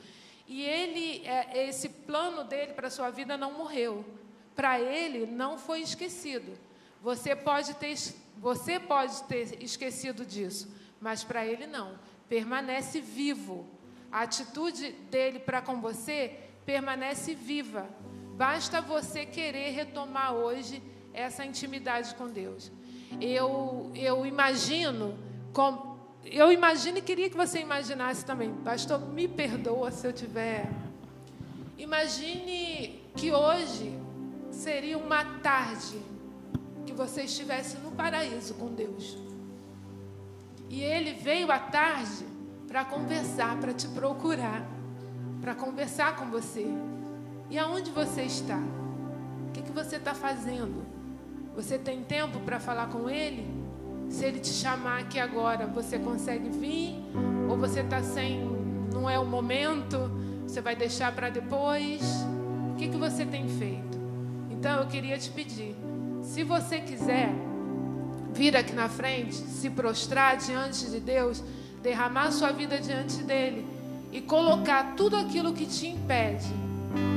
E 0.47 0.63
ele, 0.63 1.27
é, 1.27 1.67
esse 1.67 1.89
plano 1.89 2.45
dele 2.45 2.75
para 2.75 2.89
a 2.89 2.91
sua 2.91 3.09
vida 3.09 3.39
não 3.39 3.53
morreu. 3.55 4.05
Para 4.55 4.79
ele 4.79 5.25
não 5.25 5.57
foi 5.57 5.81
esquecido. 5.81 6.53
Você 7.05 7.37
pode 7.37 7.75
ter, 7.75 7.95
você 8.39 8.81
pode 8.81 9.25
ter 9.25 9.63
esquecido 9.63 10.25
disso, 10.25 10.75
mas 10.99 11.23
para 11.23 11.45
ele 11.45 11.67
não 11.67 11.99
permanece 12.31 12.99
vivo. 12.99 13.69
A 14.11 14.23
atitude 14.23 14.91
dele 15.11 15.39
para 15.39 15.61
com 15.61 15.83
você 15.83 16.35
permanece 16.65 17.35
viva. 17.35 17.87
Basta 18.39 18.81
você 18.81 19.27
querer 19.27 19.73
retomar 19.73 20.33
hoje 20.33 20.83
essa 21.13 21.45
intimidade 21.45 22.15
com 22.15 22.27
Deus. 22.27 22.73
Eu, 23.21 23.93
eu 23.95 24.25
imagino, 24.25 25.19
com, 25.53 25.99
eu 26.25 26.51
imagino 26.51 26.97
e 26.97 27.03
queria 27.03 27.29
que 27.29 27.37
você 27.37 27.61
imaginasse 27.61 28.25
também. 28.25 28.51
Pastor, 28.65 28.99
me 28.99 29.29
perdoa 29.29 29.91
se 29.91 30.07
eu 30.07 30.13
tiver. 30.15 30.71
Imagine 31.77 33.05
que 33.15 33.31
hoje 33.31 33.93
seria 34.51 34.97
uma 34.97 35.23
tarde 35.41 36.14
você 36.95 37.23
estivesse 37.23 37.77
no 37.79 37.91
paraíso 37.93 38.55
com 38.55 38.69
Deus. 38.69 39.19
E 40.71 40.83
ele 40.83 41.13
veio 41.13 41.51
à 41.51 41.59
tarde 41.59 42.25
para 42.67 42.85
conversar, 42.85 43.57
para 43.59 43.73
te 43.73 43.87
procurar, 43.89 44.67
para 45.41 45.55
conversar 45.55 46.17
com 46.17 46.27
você. 46.27 46.67
E 47.51 47.59
aonde 47.59 47.91
você 47.91 48.23
está? 48.23 48.59
O 49.49 49.53
que, 49.53 49.63
que 49.63 49.73
você 49.73 49.97
está 49.97 50.15
fazendo? 50.15 50.85
Você 51.55 51.79
tem 51.79 52.03
tempo 52.03 52.41
para 52.41 52.59
falar 52.59 52.89
com 52.89 53.09
ele? 53.09 53.47
Se 54.09 54.25
ele 54.25 54.41
te 54.41 54.49
chamar 54.49 55.01
aqui 55.01 55.19
agora, 55.21 55.67
você 55.67 55.99
consegue 55.99 56.49
vir? 56.49 56.97
Ou 57.49 57.57
você 57.57 57.81
está 57.81 58.03
sem, 58.03 58.45
não 58.93 59.09
é 59.09 59.19
o 59.19 59.25
momento? 59.25 60.11
Você 60.47 60.61
vai 60.61 60.75
deixar 60.75 61.15
para 61.15 61.31
depois? 61.31 62.03
O 62.73 62.77
que, 62.77 62.89
que 62.89 62.97
você 62.97 63.25
tem 63.25 63.49
feito? 63.49 63.99
Então 64.51 64.81
eu 64.81 64.87
queria 64.87 65.17
te 65.19 65.31
pedir, 65.31 65.77
se 66.25 66.43
você 66.43 66.81
quiser, 66.81 67.33
vir 68.33 68.57
aqui 68.57 68.73
na 68.73 68.89
frente, 68.89 69.35
se 69.35 69.71
prostrar 69.71 70.37
diante 70.39 70.91
de 70.91 70.99
Deus, 70.99 71.45
derramar 71.83 72.33
sua 72.33 72.51
vida 72.51 72.81
diante 72.81 73.23
dele 73.23 73.65
e 74.11 74.21
colocar 74.21 74.95
tudo 74.97 75.17
aquilo 75.17 75.53
que 75.53 75.67
te 75.67 75.87
impede, 75.87 76.49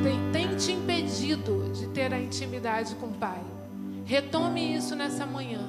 tem, 0.03 0.31
tem 0.31 0.55
te 0.57 0.73
impedido 0.73 1.71
de 1.73 1.87
ter 1.87 2.13
a 2.13 2.19
intimidade 2.19 2.93
com 2.95 3.07
o 3.07 3.13
Pai. 3.13 3.41
Retome 4.05 4.75
isso 4.75 4.95
nessa 4.95 5.25
manhã. 5.25 5.61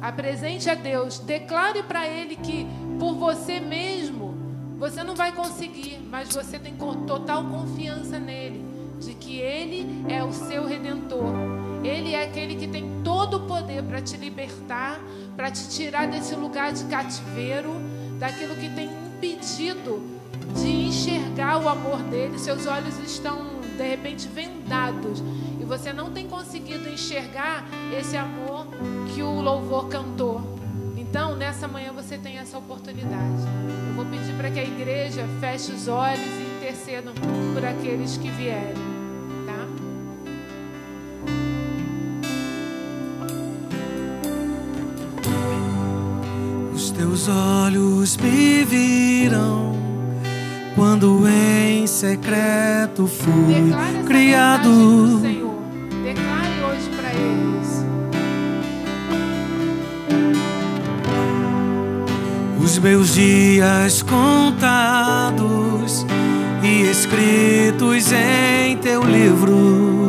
Apresente 0.00 0.70
a 0.70 0.74
Deus, 0.74 1.18
declare 1.18 1.82
para 1.82 2.06
Ele 2.06 2.36
que 2.36 2.66
por 2.98 3.14
você 3.14 3.58
mesmo 3.60 4.34
você 4.78 5.02
não 5.02 5.14
vai 5.14 5.32
conseguir, 5.32 5.98
mas 6.10 6.32
você 6.32 6.58
tem 6.58 6.74
total 7.06 7.44
confiança 7.44 8.18
nele, 8.18 8.64
de 9.00 9.14
que 9.14 9.38
Ele 9.38 10.04
é 10.08 10.22
o 10.22 10.32
seu 10.32 10.66
redentor 10.66 11.63
ele 11.84 12.14
é 12.14 12.24
aquele 12.24 12.56
que 12.56 12.66
tem 12.66 13.02
todo 13.04 13.38
o 13.38 13.40
poder 13.40 13.82
para 13.82 14.00
te 14.00 14.16
libertar, 14.16 15.00
para 15.36 15.50
te 15.50 15.68
tirar 15.68 16.06
desse 16.06 16.34
lugar 16.34 16.72
de 16.72 16.84
cativeiro, 16.84 17.70
daquilo 18.18 18.54
que 18.56 18.68
tem 18.70 18.88
impedido 18.88 20.02
de 20.54 20.86
enxergar 20.86 21.58
o 21.58 21.68
amor 21.68 21.98
dele. 22.04 22.38
Seus 22.38 22.66
olhos 22.66 22.98
estão 22.98 23.54
de 23.76 23.88
repente 23.88 24.28
vendados 24.28 25.22
e 25.60 25.64
você 25.64 25.92
não 25.92 26.10
tem 26.10 26.26
conseguido 26.26 26.88
enxergar 26.88 27.64
esse 27.98 28.16
amor 28.16 28.66
que 29.14 29.22
o 29.22 29.40
louvor 29.40 29.88
cantou. 29.88 30.54
Então, 30.96 31.36
nessa 31.36 31.68
manhã 31.68 31.92
você 31.92 32.18
tem 32.18 32.38
essa 32.38 32.58
oportunidade. 32.58 33.42
Eu 33.88 33.94
vou 33.94 34.04
pedir 34.06 34.34
para 34.34 34.50
que 34.50 34.58
a 34.58 34.64
igreja 34.64 35.24
feche 35.40 35.72
os 35.72 35.86
olhos 35.86 36.18
e 36.18 36.56
intercedam 36.56 37.14
por 37.54 37.64
aqueles 37.64 38.16
que 38.16 38.28
vierem, 38.30 38.74
teus 47.14 47.28
olhos 47.28 48.16
me 48.16 48.64
viram 48.64 49.72
quando 50.74 51.28
em 51.28 51.86
secreto 51.86 53.06
fui 53.06 53.72
criado. 54.04 55.20
Senhor. 55.20 55.54
Declare 56.02 56.64
hoje 56.64 56.90
para 56.96 57.14
eles. 57.14 57.84
Os 62.60 62.80
meus 62.80 63.14
dias 63.14 64.02
contados 64.02 66.04
e 66.64 66.90
escritos 66.90 68.10
em 68.10 68.76
teu 68.78 69.04
livro. 69.04 70.03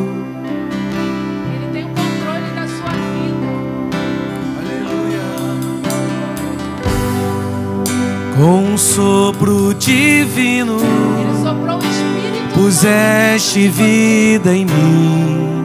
Um 8.44 8.76
sopro 8.76 9.74
divino, 9.74 10.76
Ele 10.78 11.42
soprou 11.42 11.78
o 11.78 11.84
Espírito 11.84 12.26
puseste 12.56 13.68
vida 13.68 14.56
em 14.56 14.64
mim. 14.64 15.55